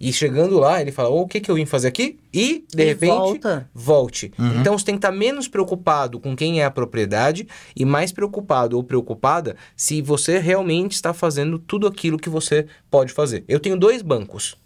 E 0.00 0.12
chegando 0.14 0.58
lá, 0.58 0.80
ele 0.80 0.90
fala: 0.90 1.10
"Ô, 1.10 1.20
o 1.20 1.28
que, 1.28 1.40
que 1.40 1.50
eu 1.50 1.54
vim 1.54 1.66
fazer 1.66 1.88
aqui? 1.88 2.18
E, 2.32 2.64
de 2.74 2.82
E 2.82 2.86
repente, 2.86 3.10
volta. 3.10 3.68
volte. 3.74 4.32
Então 4.58 4.78
você 4.78 4.84
tem 4.86 4.94
que 4.94 4.98
estar 4.98 5.12
menos 5.12 5.46
preocupado 5.46 6.18
com 6.18 6.34
quem 6.34 6.60
é 6.62 6.64
a 6.64 6.70
propriedade 6.70 7.46
e 7.76 7.84
mais 7.84 8.10
preocupado 8.10 8.76
ou 8.76 8.82
preocupada 8.82 9.56
se 9.76 10.00
você 10.00 10.38
realmente 10.38 10.92
está 10.92 11.12
fazendo 11.12 11.58
tudo 11.58 11.86
aquilo 11.86 12.16
que 12.18 12.30
você 12.30 12.66
pode 12.90 13.12
fazer. 13.12 13.44
Eu 13.46 13.60
tenho 13.60 13.76
dois 13.76 14.00
bancos. 14.00 14.56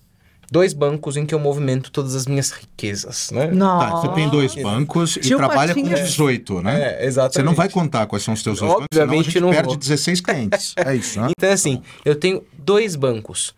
Dois 0.53 0.75
bancos 0.75 1.17
em 1.17 1.25
que 1.25 1.35
eu 1.35 1.39
movimento 1.41 1.91
todas 1.91 2.15
as 2.15 2.27
minhas 2.27 2.51
riquezas, 2.53 3.31
né? 3.33 3.47
Nossa. 3.47 3.87
Tá, 3.91 3.97
você 3.97 4.09
tem 4.15 4.29
dois 4.29 4.55
bancos 4.55 5.17
e 5.17 5.21
Tio 5.21 5.39
trabalha 5.39 5.75
com 5.75 5.81
Patinhas. 5.81 6.11
18, 6.11 6.61
né? 6.63 6.83
É, 7.01 7.07
exatamente. 7.07 7.35
Você 7.37 7.43
não 7.43 7.55
vai 7.55 7.69
contar 7.69 8.07
quais 8.07 8.23
são 8.23 8.35
os 8.35 8.43
teus 8.43 8.61
dois 8.61 8.71
bancos, 8.71 8.87
senão 8.93 9.19
a 9.19 9.23
gente 9.23 9.41
não 9.41 9.51
perde 9.51 9.69
vou. 9.69 9.77
16 9.77 10.21
clientes. 10.21 10.75
É 10.85 10.95
isso, 10.95 11.19
né? 11.21 11.29
Então, 11.37 11.51
assim, 11.51 11.83
eu 12.05 12.15
tenho 12.15 12.45
dois 12.59 12.95
bancos. 12.95 13.55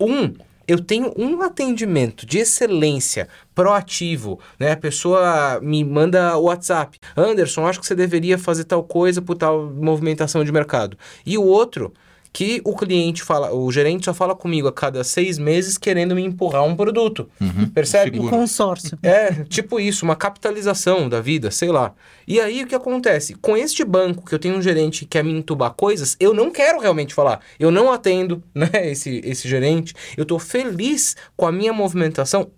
Um, 0.00 0.34
eu 0.66 0.78
tenho 0.82 1.12
um 1.16 1.42
atendimento 1.42 2.24
de 2.24 2.38
excelência, 2.38 3.28
proativo, 3.54 4.38
né? 4.58 4.72
A 4.72 4.76
pessoa 4.76 5.60
me 5.60 5.84
manda 5.84 6.36
o 6.36 6.44
WhatsApp. 6.44 6.98
Anderson, 7.16 7.66
acho 7.66 7.80
que 7.80 7.86
você 7.86 7.94
deveria 7.94 8.38
fazer 8.38 8.64
tal 8.64 8.82
coisa 8.84 9.20
por 9.20 9.36
tal 9.36 9.70
movimentação 9.70 10.44
de 10.44 10.52
mercado. 10.52 10.96
E 11.26 11.36
o 11.36 11.44
outro, 11.44 11.92
que 12.32 12.60
o 12.64 12.74
cliente 12.74 13.22
fala, 13.22 13.52
o 13.52 13.70
gerente 13.72 14.04
só 14.04 14.14
fala 14.14 14.34
comigo 14.34 14.68
a 14.68 14.72
cada 14.72 15.02
seis 15.02 15.38
meses 15.38 15.76
querendo 15.76 16.14
me 16.14 16.22
empurrar 16.22 16.64
um 16.64 16.76
produto. 16.76 17.28
Percebe? 17.74 18.16
seguro. 18.16 18.30
Consórcio. 18.30 18.98
É, 19.02 19.44
tipo 19.44 19.80
isso, 19.80 20.04
uma 20.04 20.16
capitalização 20.16 21.08
da 21.08 21.20
vida, 21.20 21.50
sei 21.50 21.70
lá. 21.70 21.92
E 22.26 22.40
aí 22.40 22.62
o 22.62 22.66
que 22.66 22.74
acontece? 22.74 23.34
Com 23.34 23.56
este 23.56 23.84
banco 23.84 24.24
que 24.24 24.34
eu 24.34 24.38
tenho 24.38 24.56
um 24.56 24.62
gerente 24.62 25.00
que 25.00 25.06
quer 25.06 25.24
me 25.24 25.32
entubar 25.32 25.72
coisas, 25.74 26.16
eu 26.20 26.32
não 26.32 26.50
quero 26.50 26.80
realmente 26.80 27.14
falar. 27.14 27.40
Eu 27.58 27.70
não 27.70 27.90
atendo, 27.90 28.42
né, 28.54 28.70
esse, 28.84 29.20
esse 29.24 29.48
gerente. 29.48 29.94
Eu 30.16 30.24
tô 30.24 30.38
feliz 30.38 31.16
com 31.36 31.46
a 31.46 31.52
minha 31.52 31.72
movimentação 31.72 32.50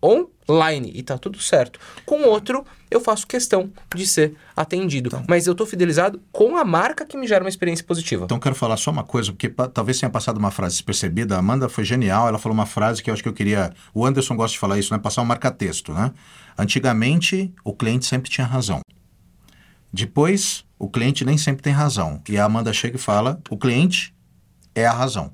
online 0.49 0.91
e 0.95 1.03
tá 1.03 1.17
tudo 1.17 1.39
certo. 1.39 1.79
Com 2.05 2.23
outro, 2.25 2.65
eu 2.91 3.01
faço 3.01 3.27
questão 3.27 3.71
de 3.95 4.07
ser 4.07 4.35
atendido. 4.57 5.11
Mas 5.29 5.47
eu 5.47 5.55
tô 5.55 5.65
fidelizado 5.65 6.21
com 6.31 6.57
a 6.57 6.65
marca 6.65 7.07
que 7.07 7.17
me 7.17 7.27
gera 7.27 7.45
uma 7.45 7.49
experiência 7.49 7.85
positiva. 7.85 8.25
Então, 8.25 8.39
quero 8.39 8.55
falar 8.55 8.77
só 8.77 8.91
uma 8.91 9.05
coisa, 9.05 9.33
porque 9.33 9.49
talvez 9.49 9.99
tenha 9.99 10.11
passado 10.11 10.37
uma 10.37 10.51
frase 10.51 10.75
despercebida. 10.75 11.37
A 11.37 11.39
Amanda 11.39 11.69
foi 11.69 11.85
genial, 11.85 12.29
ela 12.29 12.39
falou 12.39 12.55
uma 12.55 12.67
frase 12.67 13.03
que 13.03 13.11
eu 13.11 13.15
acho 13.15 13.23
que 13.23 13.29
eu 13.29 13.33
queria. 13.33 13.73
O 13.95 14.05
Anderson 14.05 14.37
gosta 14.37 14.53
de 14.53 14.59
falar 14.59 14.79
isso, 14.79 14.93
né? 14.93 14.99
Passar 14.99 15.23
um 15.23 15.27
marca-texto, 15.27 15.93
né? 15.93 16.13
Antigamente, 16.59 17.53
o 17.65 17.75
cliente 17.75 18.05
sempre 18.05 18.31
tinha 18.31 18.47
razão. 18.47 18.81
Depois, 19.93 20.65
o 20.79 20.89
cliente 20.89 21.25
nem 21.25 21.37
sempre 21.37 21.63
tem 21.63 21.73
razão. 21.73 22.21
E 22.29 22.39
a 22.39 22.45
Amanda 22.45 22.73
chega 22.73 22.97
e 22.97 23.01
fala: 23.01 23.41
o 23.51 23.57
cliente 23.57 24.15
é 24.75 24.87
a 24.87 24.93
razão. 24.93 25.33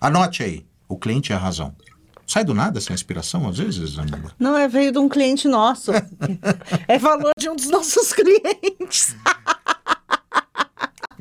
Anote 0.00 0.42
aí: 0.42 0.66
o 0.88 0.96
cliente 0.96 1.32
é 1.32 1.36
a 1.36 1.38
razão. 1.38 1.74
Sai 2.30 2.44
do 2.44 2.54
nada 2.54 2.78
essa 2.78 2.92
inspiração, 2.92 3.48
às 3.48 3.58
vezes? 3.58 3.96
Não, 4.38 4.56
é 4.56 4.68
veio 4.68 4.92
de 4.92 4.98
um 4.98 5.08
cliente 5.08 5.48
nosso. 5.48 5.90
é 6.86 6.96
valor 6.96 7.32
de 7.36 7.50
um 7.50 7.56
dos 7.56 7.68
nossos 7.68 8.12
clientes. 8.12 9.16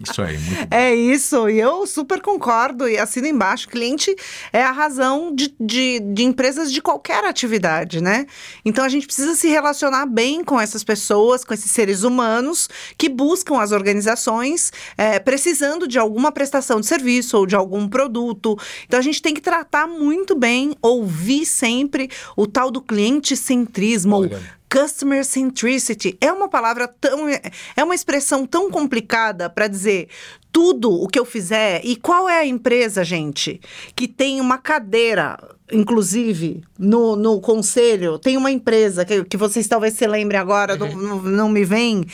Isso 0.04 0.22
aí, 0.22 0.38
muito 0.38 0.70
bom. 0.70 0.76
É 0.76 0.96
isso, 0.96 1.50
e 1.50 1.60
eu 1.60 1.86
super 1.86 2.22
concordo 2.22 2.88
e 2.88 2.98
assino 2.98 3.28
embaixo. 3.28 3.68
Cliente 3.68 4.16
é 4.54 4.64
a 4.64 4.72
razão 4.72 5.34
de, 5.34 5.54
de, 5.60 6.00
de 6.00 6.24
empresas 6.24 6.72
de 6.72 6.82
qualquer 6.82 7.24
atividade, 7.26 8.02
né? 8.02 8.26
Então 8.64 8.84
a 8.84 8.90
gente 8.90 9.06
precisa 9.06 9.36
se 9.36 9.48
relacionar 9.48 10.06
bem 10.06 10.44
com 10.44 10.60
essas 10.60 10.84
pessoas, 10.84 11.44
com 11.44 11.54
esses 11.54 11.72
seres 11.72 12.04
humanos 12.04 12.70
que 12.98 13.10
buscam 13.10 13.60
as 13.60 13.72
organizações 13.72 14.72
é, 14.98 15.20
precisando 15.20 15.88
de 15.88 16.00
alguma 16.00 16.32
prestação 16.32 16.80
de 16.80 16.86
serviço 16.86 17.38
ou 17.38 17.46
de 17.46 17.56
algum 17.56 17.88
produto. 17.88 18.58
Então 18.86 19.00
a 19.00 19.04
gente 19.04 19.22
tem 19.22 19.34
que 19.34 19.42
tratar 19.42 19.88
muito 19.88 20.36
bem, 20.36 20.76
ouvir 20.82 21.46
sempre 21.46 22.10
o 22.36 22.48
tal 22.48 22.72
do 22.72 22.82
cliente 22.82 23.36
centrismo. 23.36 24.16
ou 24.16 24.22
Olha. 24.24 24.59
Customer 24.72 25.26
centricity 25.26 26.18
é 26.22 26.32
uma 26.32 26.48
palavra 26.48 26.88
tão. 26.88 27.28
É 27.30 27.84
uma 27.84 27.96
expressão 27.96 28.46
tão 28.46 28.70
complicada 28.70 29.50
para 29.50 29.68
dizer 29.68 30.08
tudo 30.52 30.92
o 30.92 31.08
que 31.08 31.20
eu 31.20 31.26
fizer. 31.26 31.82
E 31.84 31.96
qual 31.96 32.30
é 32.30 32.40
a 32.40 32.46
empresa, 32.46 33.04
gente, 33.04 33.60
que 33.96 34.08
tem 34.08 34.40
uma 34.42 34.58
cadeira, 34.58 35.38
inclusive, 35.72 36.62
no, 36.78 37.16
no 37.16 37.40
conselho? 37.42 38.20
Tem 38.20 38.38
uma 38.38 38.52
empresa 38.52 39.04
que, 39.06 39.24
que 39.24 39.38
vocês 39.38 39.68
talvez 39.68 39.94
se 39.96 40.06
lembrem 40.08 40.40
agora, 40.40 40.76
não, 40.76 40.88
não, 40.96 41.22
não 41.22 41.50
me 41.50 41.64
vem, 41.66 42.06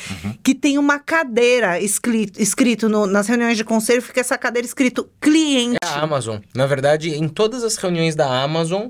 que 0.43 0.53
tem 0.55 0.77
uma 0.77 0.97
cadeira 0.99 1.79
escrito, 1.81 2.41
escrito 2.41 2.87
no- 2.87 3.05
nas 3.07 3.27
reuniões 3.27 3.57
de 3.57 3.63
conselho, 3.63 4.01
fica 4.01 4.21
essa 4.21 4.37
cadeira 4.37 4.65
escrito 4.65 5.09
cliente. 5.19 5.77
É 5.83 5.87
a 5.87 6.01
Amazon. 6.01 6.37
Na 6.53 6.65
verdade, 6.67 7.09
em 7.15 7.27
todas 7.27 7.63
as 7.63 7.75
reuniões 7.75 8.15
da 8.15 8.27
Amazon, 8.43 8.89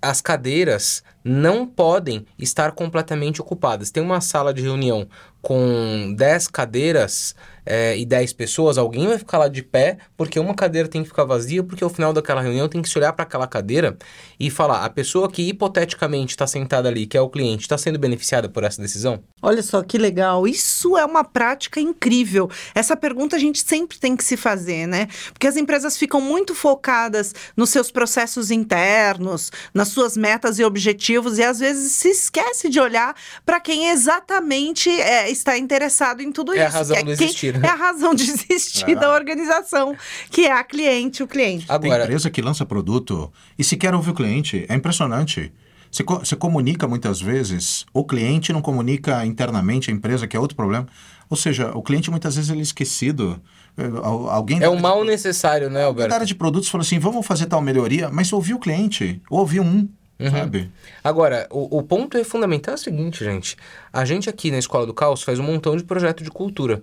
as 0.00 0.20
cadeiras 0.20 1.02
não 1.24 1.66
podem 1.66 2.24
estar 2.38 2.72
completamente 2.72 3.40
ocupadas. 3.40 3.90
Tem 3.90 4.02
uma 4.02 4.20
sala 4.20 4.54
de 4.54 4.62
reunião 4.62 5.08
com 5.42 6.14
10 6.16 6.48
cadeiras 6.48 7.34
é, 7.70 7.96
e 7.98 8.06
10 8.06 8.32
pessoas, 8.32 8.78
alguém 8.78 9.06
vai 9.06 9.18
ficar 9.18 9.38
lá 9.38 9.48
de 9.48 9.62
pé, 9.62 9.98
porque 10.16 10.40
uma 10.40 10.54
cadeira 10.54 10.88
tem 10.88 11.02
que 11.02 11.08
ficar 11.08 11.24
vazia, 11.24 11.62
porque 11.62 11.84
ao 11.84 11.90
final 11.90 12.12
daquela 12.12 12.40
reunião 12.40 12.68
tem 12.68 12.80
que 12.80 12.88
se 12.88 12.96
olhar 12.98 13.12
para 13.12 13.24
aquela 13.24 13.46
cadeira 13.46 13.96
e 14.40 14.50
falar: 14.50 14.84
a 14.84 14.90
pessoa 14.90 15.30
que 15.30 15.42
hipoteticamente 15.42 16.32
está 16.32 16.46
sentada 16.46 16.88
ali, 16.88 17.06
que 17.06 17.16
é 17.16 17.20
o 17.20 17.28
cliente, 17.28 17.62
está 17.62 17.76
sendo 17.76 17.98
beneficiada 17.98 18.48
por 18.48 18.64
essa 18.64 18.80
decisão? 18.80 19.22
Olha 19.42 19.62
só 19.62 19.82
que 19.82 19.98
legal. 19.98 20.48
Isso 20.48 20.96
é 20.96 21.04
uma 21.04 21.22
prática 21.22 21.78
incrível. 21.80 22.50
Essa 22.74 22.96
pergunta 22.96 23.36
a 23.36 23.38
gente 23.38 23.60
sempre 23.60 23.98
tem 23.98 24.16
que 24.16 24.24
se 24.24 24.36
fazer, 24.36 24.86
né? 24.86 25.06
Porque 25.32 25.46
as 25.46 25.56
empresas 25.56 25.96
ficam 25.96 26.20
muito 26.20 26.54
focadas 26.54 27.34
nos 27.56 27.70
seus 27.70 27.90
processos 27.90 28.50
internos, 28.50 29.50
nas 29.74 29.88
suas 29.88 30.16
metas 30.16 30.58
e 30.58 30.64
objetivos, 30.64 31.38
e 31.38 31.44
às 31.44 31.58
vezes 31.58 31.92
se 31.92 32.08
esquece 32.08 32.68
de 32.68 32.80
olhar 32.80 33.14
para 33.44 33.60
quem 33.60 33.90
exatamente 33.90 34.88
é, 34.90 35.30
está 35.30 35.56
interessado 35.58 36.20
em 36.22 36.32
tudo 36.32 36.54
É 36.54 36.62
a 36.64 36.68
isso. 36.68 36.76
razão 36.76 36.96
que 36.96 37.02
do 37.04 37.16
quem- 37.16 37.26
existir, 37.26 37.57
né? 37.57 37.57
É 37.64 37.68
a 37.68 37.74
razão 37.74 38.14
de 38.14 38.22
existir 38.22 38.94
da 38.96 39.12
organização, 39.12 39.96
que 40.30 40.46
é 40.46 40.52
a 40.52 40.62
cliente, 40.64 41.22
o 41.22 41.26
cliente. 41.26 41.66
Tem 41.66 41.74
Agora, 41.76 42.04
empresa 42.04 42.30
que 42.30 42.40
lança 42.42 42.64
produto 42.66 43.32
e 43.58 43.64
sequer 43.64 43.94
ouve 43.94 44.10
o 44.10 44.14
cliente. 44.14 44.64
É 44.68 44.74
impressionante. 44.74 45.52
Você, 45.90 46.04
co- 46.04 46.18
você 46.18 46.36
comunica 46.36 46.86
muitas 46.86 47.18
vezes, 47.20 47.86
o 47.94 48.04
cliente 48.04 48.52
não 48.52 48.60
comunica 48.60 49.24
internamente 49.24 49.90
a 49.90 49.94
empresa, 49.94 50.26
que 50.26 50.36
é 50.36 50.40
outro 50.40 50.54
problema. 50.56 50.86
Ou 51.30 51.36
seja, 51.36 51.70
o 51.74 51.82
cliente 51.82 52.10
muitas 52.10 52.36
vezes 52.36 52.50
ele 52.50 52.60
é 52.60 52.62
esquecido. 52.62 53.40
Eh, 53.76 53.84
al- 54.02 54.28
Alguém 54.28 54.62
é 54.62 54.68
o 54.68 54.78
mal 54.78 55.00
de- 55.02 55.10
necessário, 55.10 55.70
né, 55.70 55.84
Alberto? 55.84 56.12
área 56.14 56.26
de 56.26 56.34
produtos 56.34 56.68
falou 56.68 56.82
assim: 56.82 56.98
vamos 56.98 57.26
fazer 57.26 57.46
tal 57.46 57.62
melhoria, 57.62 58.10
mas 58.10 58.32
ouviu 58.32 58.56
o 58.56 58.60
cliente, 58.60 59.20
ou 59.30 59.40
ouviu 59.40 59.62
um, 59.62 59.88
Uhum. 60.20 60.30
sabe? 60.30 60.70
Agora, 61.02 61.46
o, 61.50 61.78
o 61.78 61.82
ponto 61.82 62.18
é 62.18 62.24
fundamental 62.24 62.72
é 62.72 62.76
o 62.76 62.78
seguinte, 62.78 63.24
gente. 63.24 63.56
A 63.92 64.04
gente 64.04 64.28
aqui 64.28 64.50
na 64.50 64.58
Escola 64.58 64.84
do 64.84 64.92
Caos 64.92 65.22
faz 65.22 65.38
um 65.38 65.44
montão 65.44 65.76
de 65.76 65.84
projeto 65.84 66.22
de 66.24 66.30
cultura, 66.30 66.82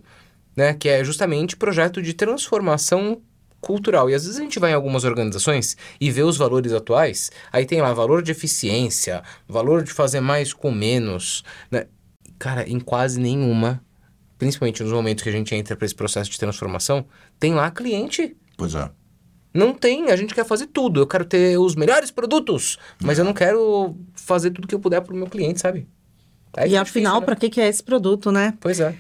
né? 0.55 0.73
Que 0.73 0.89
é 0.89 1.03
justamente 1.03 1.55
projeto 1.55 2.01
de 2.01 2.13
transformação 2.13 3.21
cultural. 3.65 4.09
E 4.09 4.13
às 4.13 4.23
vezes 4.23 4.39
a 4.39 4.43
gente 4.43 4.59
vai 4.59 4.71
em 4.71 4.75
algumas 4.75 5.03
organizações 5.03 5.75
e 5.99 6.11
vê 6.11 6.21
os 6.21 6.37
valores 6.37 6.71
atuais, 6.71 7.31
aí 7.51 7.65
tem 7.65 7.81
lá 7.81 7.91
valor 7.93 8.21
de 8.21 8.31
eficiência, 8.31 9.23
valor 9.47 9.83
de 9.83 9.91
fazer 9.91 10.19
mais 10.19 10.53
com 10.53 10.71
menos, 10.71 11.43
né? 11.71 11.87
Cara, 12.37 12.69
em 12.69 12.79
quase 12.79 13.19
nenhuma, 13.19 13.81
principalmente 14.37 14.83
nos 14.83 14.91
momentos 14.91 15.23
que 15.23 15.29
a 15.29 15.31
gente 15.31 15.55
entra 15.55 15.75
para 15.75 15.85
esse 15.85 15.95
processo 15.95 16.29
de 16.29 16.37
transformação, 16.37 17.05
tem 17.39 17.55
lá 17.55 17.71
cliente. 17.71 18.35
Pois 18.57 18.75
é. 18.75 18.89
Não 19.53 19.73
tem, 19.73 20.11
a 20.11 20.15
gente 20.17 20.35
quer 20.35 20.45
fazer 20.45 20.67
tudo. 20.67 20.99
Eu 20.99 21.07
quero 21.07 21.23
ter 21.23 21.57
os 21.57 21.75
melhores 21.75 22.11
produtos, 22.11 22.77
mas 23.01 23.17
eu 23.17 23.23
não 23.23 23.33
quero 23.33 23.95
fazer 24.13 24.51
tudo 24.51 24.67
que 24.67 24.75
eu 24.75 24.79
puder 24.79 25.01
pro 25.01 25.15
meu 25.15 25.27
cliente, 25.27 25.61
sabe? 25.61 25.87
Aí 26.57 26.71
e 26.71 26.77
afinal, 26.77 27.21
né? 27.21 27.25
para 27.25 27.35
que, 27.35 27.49
que 27.49 27.61
é 27.61 27.67
esse 27.67 27.81
produto, 27.81 28.31
né? 28.31 28.53
Pois 28.59 28.79
é. 28.81 28.93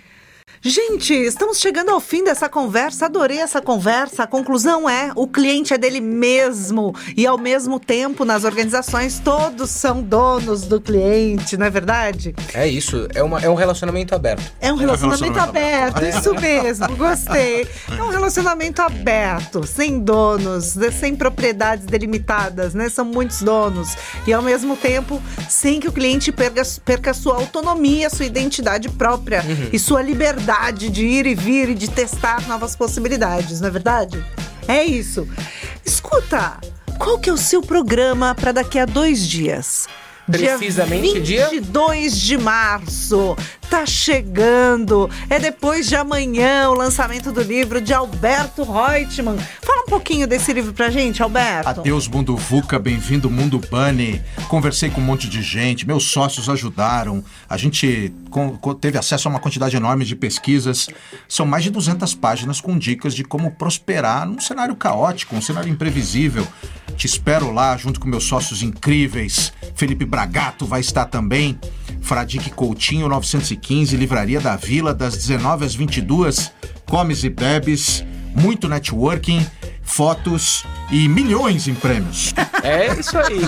Gente, 0.67 1.13
estamos 1.13 1.59
chegando 1.59 1.91
ao 1.91 1.99
fim 1.99 2.23
dessa 2.23 2.49
conversa. 2.49 3.05
Adorei 3.05 3.37
essa 3.37 3.61
conversa. 3.61 4.23
A 4.23 4.27
conclusão 4.27 4.89
é: 4.89 5.11
o 5.15 5.27
cliente 5.27 5.75
é 5.75 5.77
dele 5.77 6.01
mesmo. 6.01 6.91
E 7.15 7.27
ao 7.27 7.37
mesmo 7.37 7.79
tempo, 7.79 8.25
nas 8.25 8.43
organizações, 8.43 9.19
todos 9.19 9.69
são 9.69 10.01
donos 10.01 10.63
do 10.63 10.81
cliente, 10.81 11.55
não 11.55 11.67
é 11.67 11.69
verdade? 11.69 12.33
É 12.51 12.67
isso, 12.67 13.07
é, 13.13 13.21
uma, 13.21 13.39
é 13.39 13.47
um 13.47 13.53
relacionamento 13.53 14.15
aberto. 14.15 14.51
É 14.59 14.73
um 14.73 14.75
relacionamento, 14.75 15.23
relacionamento 15.23 15.57
aberto, 15.57 16.03
isso 16.03 16.33
mesmo, 16.33 16.95
gostei. 16.95 17.67
É 17.95 18.01
um 18.01 18.09
relacionamento 18.09 18.81
aberto, 18.81 19.67
sem 19.67 19.99
donos, 19.99 20.75
né, 20.75 20.89
sem 20.89 21.15
propriedades 21.15 21.85
delimitadas, 21.85 22.73
né? 22.73 22.89
São 22.89 23.05
muitos 23.05 23.43
donos. 23.43 23.95
E 24.25 24.33
ao 24.33 24.41
mesmo 24.41 24.75
tempo, 24.75 25.21
sem 25.47 25.79
que 25.79 25.87
o 25.87 25.91
cliente 25.91 26.31
perca, 26.31 26.63
perca 26.83 27.13
sua 27.13 27.35
autonomia, 27.35 28.09
sua 28.09 28.25
identidade 28.25 28.89
própria 28.89 29.43
e 29.71 29.77
sua 29.77 30.01
liberdade 30.01 30.54
de 30.89 31.05
ir 31.05 31.25
e 31.25 31.35
vir 31.35 31.69
e 31.69 31.75
de 31.75 31.89
testar 31.89 32.47
novas 32.47 32.75
possibilidades, 32.75 33.61
não 33.61 33.67
é 33.67 33.71
verdade? 33.71 34.23
É 34.67 34.83
isso. 34.83 35.27
Escuta, 35.85 36.57
qual 36.97 37.19
que 37.19 37.29
é 37.29 37.33
o 37.33 37.37
seu 37.37 37.61
programa 37.61 38.33
para 38.33 38.51
daqui 38.51 38.79
a 38.79 38.85
dois 38.85 39.27
dias? 39.27 39.87
Precisamente 40.29 41.21
dia? 41.21 41.49
22 41.49 42.19
de 42.19 42.37
março. 42.37 43.37
Tá 43.69 43.85
chegando. 43.85 45.09
É 45.29 45.39
depois 45.39 45.87
de 45.87 45.95
amanhã 45.95 46.69
o 46.69 46.73
lançamento 46.73 47.31
do 47.31 47.41
livro 47.41 47.81
de 47.81 47.93
Alberto 47.93 48.63
Reutemann. 48.63 49.37
Fala 49.61 49.81
um 49.81 49.85
pouquinho 49.89 50.27
desse 50.27 50.53
livro 50.53 50.73
pra 50.73 50.89
gente, 50.89 51.21
Alberto. 51.21 51.81
Adeus, 51.81 52.07
mundo 52.07 52.37
VUCA, 52.37 52.77
bem-vindo, 52.77 53.29
mundo 53.29 53.59
Bunny. 53.59 54.21
Conversei 54.47 54.89
com 54.89 55.01
um 55.01 55.03
monte 55.03 55.27
de 55.27 55.41
gente, 55.41 55.85
meus 55.85 56.05
sócios 56.05 56.49
ajudaram. 56.49 57.23
A 57.49 57.57
gente 57.57 58.13
teve 58.79 58.97
acesso 58.97 59.27
a 59.27 59.31
uma 59.31 59.39
quantidade 59.39 59.75
enorme 59.75 60.05
de 60.05 60.15
pesquisas. 60.15 60.87
São 61.27 61.45
mais 61.45 61.63
de 61.63 61.69
200 61.69 62.13
páginas 62.13 62.61
com 62.61 62.77
dicas 62.77 63.13
de 63.13 63.23
como 63.23 63.51
prosperar 63.51 64.25
num 64.25 64.39
cenário 64.39 64.75
caótico, 64.75 65.35
um 65.35 65.41
cenário 65.41 65.71
imprevisível. 65.71 66.47
Te 66.95 67.07
espero 67.07 67.51
lá, 67.51 67.75
junto 67.75 67.99
com 67.99 68.07
meus 68.07 68.23
sócios 68.23 68.61
incríveis. 68.61 69.51
Felipe 69.75 70.05
Bragato 70.05 70.65
vai 70.65 70.79
estar 70.79 71.05
também. 71.05 71.59
Fradique 72.05 72.51
Coutinho, 72.51 73.09
915, 73.09 73.97
Livraria 73.97 74.39
da 74.39 74.55
Vila, 74.55 74.93
das 74.93 75.17
19 75.17 75.65
às 75.65 75.73
22. 75.73 76.51
Comes 76.85 77.23
e 77.23 77.29
bebes, 77.29 78.05
muito 78.35 78.69
networking, 78.69 79.43
fotos 79.81 80.63
e 80.91 81.09
milhões 81.09 81.67
em 81.67 81.73
prêmios. 81.73 82.33
É 82.65 82.99
isso 82.99 83.15
aí. 83.15 83.41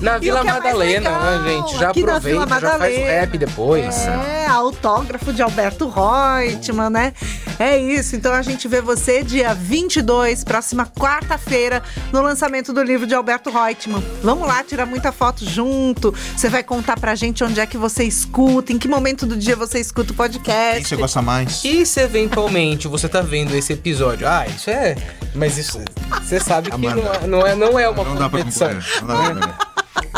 Na 0.00 0.18
Vila 0.18 0.40
é 0.40 0.42
Madalena, 0.42 1.10
legal, 1.10 1.38
né, 1.42 1.48
gente? 1.48 1.78
Já 1.78 1.90
aqui 1.90 2.00
aproveita, 2.02 2.44
Vila 2.44 2.60
já 2.60 2.76
faz 2.76 2.96
o 2.96 3.00
rap 3.04 3.38
depois. 3.38 3.96
É, 3.98 4.46
autógrafo 4.48 5.32
de 5.32 5.42
Alberto 5.42 5.88
Reutemann, 5.88 6.90
né? 6.90 7.12
É 7.58 7.78
isso. 7.78 8.16
Então 8.16 8.32
a 8.32 8.42
gente 8.42 8.66
vê 8.68 8.80
você 8.80 9.22
dia 9.22 9.54
22, 9.54 10.44
próxima 10.44 10.86
quarta-feira, 10.86 11.82
no 12.12 12.20
lançamento 12.22 12.72
do 12.72 12.82
livro 12.82 13.06
de 13.06 13.14
Alberto 13.14 13.50
Reutemann. 13.50 14.02
Vamos 14.22 14.46
lá, 14.46 14.62
tirar 14.64 14.86
muita 14.86 15.12
foto 15.12 15.44
junto. 15.44 16.12
Você 16.36 16.48
vai 16.48 16.62
contar 16.62 16.98
pra 16.98 17.14
gente 17.14 17.42
onde 17.44 17.60
é 17.60 17.66
que 17.66 17.76
você 17.76 18.04
escuta, 18.04 18.72
em 18.72 18.78
que 18.78 18.88
momento 18.88 19.26
do 19.26 19.36
dia 19.36 19.56
você 19.56 19.78
escuta 19.78 20.12
o 20.12 20.14
Quem 20.14 20.16
podcast. 20.16 20.88
você 20.88 20.96
gosta 20.96 21.22
mais? 21.22 21.64
E 21.64 21.84
se 21.86 22.00
eventualmente 22.00 22.88
você 22.88 23.08
tá 23.08 23.20
vendo 23.20 23.54
esse 23.54 23.72
episódio, 23.72 24.26
ah, 24.26 24.46
isso 24.46 24.70
é. 24.70 24.96
Mas 25.34 25.58
isso. 25.58 25.80
Você 26.22 26.38
sabe 26.40 26.70
que 26.72 26.76
não 26.78 26.90
é, 27.12 27.26
não 27.26 27.46
é, 27.46 27.54
não 27.54 27.78
é 27.78 27.88
uma 27.88 28.04
Não 28.04 28.14
dá 28.16 28.28
pra 28.28 28.38
competição. 28.40 28.68
concorrer. 28.68 29.34
Não 29.34 29.40
dá 29.40 29.46
pra. 29.48 29.73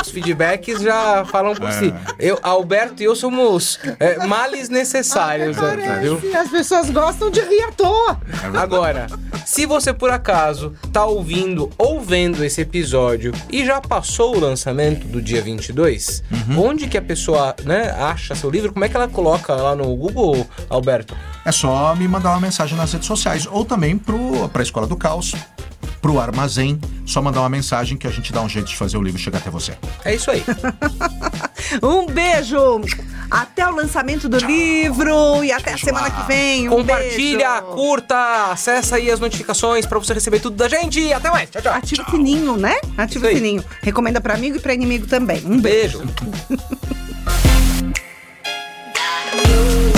Os 0.07 0.13
feedbacks 0.13 0.81
já 0.81 1.25
falam 1.25 1.55
por 1.55 1.69
É. 1.69 1.73
si. 1.73 1.95
Eu, 2.19 2.39
Alberto 2.43 3.03
e 3.03 3.07
eu 3.07 3.17
somos 3.17 3.79
é, 3.99 4.25
males 4.27 4.69
necessários, 4.69 5.57
né, 5.57 5.99
viu? 6.03 6.21
As 6.39 6.49
pessoas 6.49 6.91
gostam 6.91 7.31
de 7.31 7.41
rir 7.41 7.63
à 7.65 7.73
toa. 7.73 8.21
Agora, 8.55 9.07
se 9.45 9.67
você 9.67 9.93
por 9.93 10.11
acaso 10.11 10.73
tá 10.93 11.05
ouvindo 11.05 11.71
ou 11.77 12.01
vendo 12.01 12.45
esse 12.45 12.61
episódio 12.61 13.33
e 13.51 13.65
já 13.65 13.81
passou 13.81 14.37
o 14.37 14.41
lançamento 14.41 15.07
do 15.07 15.21
dia 15.21 15.43
22, 15.43 16.23
Uhum. 16.49 16.67
onde 16.69 16.87
que 16.87 16.97
a 16.97 17.03
pessoa 17.03 17.55
né, 17.65 17.91
acha 17.99 18.35
seu 18.35 18.51
livro? 18.51 18.73
Como 18.73 18.85
é 18.85 18.89
que 18.89 18.97
ela 18.97 19.09
coloca 19.09 19.55
lá 19.55 19.75
no 19.75 19.95
Google, 19.97 20.47
Alberto? 20.71 21.15
É 21.45 21.53
só 21.53 21.95
me 21.95 22.07
mandar 22.09 22.31
uma 22.31 22.41
mensagem 22.41 22.77
nas 22.77 22.93
redes 22.93 23.07
sociais 23.07 23.47
ou 23.51 23.65
também 23.65 23.97
pro, 23.99 24.49
pra 24.51 24.63
Escola 24.63 24.87
do 24.87 24.97
Caos, 24.97 25.33
pro 26.01 26.21
armazém, 26.21 26.79
só 27.05 27.21
mandar 27.21 27.41
uma 27.41 27.49
mensagem 27.49 27.97
que 27.97 28.07
a 28.07 28.11
gente 28.11 28.33
dá 28.33 28.41
um 28.41 28.49
jeito 28.49 28.69
de 28.69 28.77
fazer 28.77 28.97
o 28.97 29.03
livro 29.03 29.21
chegar 29.21 29.39
até 29.39 29.51
você. 29.51 29.75
É 30.05 30.15
isso 30.15 30.31
aí. 30.31 30.43
um 31.83 32.07
beijo! 32.07 32.81
Até 33.31 33.67
o 33.67 33.75
lançamento 33.75 34.29
do 34.29 34.39
Tchau. 34.39 34.49
livro 34.49 35.45
e 35.45 35.51
até 35.51 35.75
Tchau. 35.75 35.75
a 35.75 35.79
semana 35.79 36.11
que 36.11 36.27
vem. 36.29 36.69
Um 36.69 36.77
Compartilha, 36.77 37.61
beijo. 37.61 37.75
curta, 37.75 38.53
acessa 38.53 38.97
aí 38.97 39.11
as 39.11 39.19
notificações 39.19 39.85
para 39.85 39.99
você 39.99 40.15
receber 40.15 40.39
tudo 40.39 40.57
da 40.57 40.69
gente. 40.69 41.13
Até 41.13 41.31
mais. 41.31 41.51
Tchau, 41.51 41.63
tchau. 41.63 41.75
Ativa 41.75 42.05
o 42.07 42.11
sininho, 42.11 42.57
né? 42.57 42.77
Ativa 42.97 43.27
o 43.27 43.31
sininho. 43.31 43.65
Recomenda 43.83 44.21
para 44.21 44.35
amigo 44.35 44.57
e 44.57 44.61
para 44.61 44.75
inimigo 44.75 45.07
também. 45.07 45.43
Um 45.45 45.61
beijo. 45.61 45.99
beijo. 45.99 46.63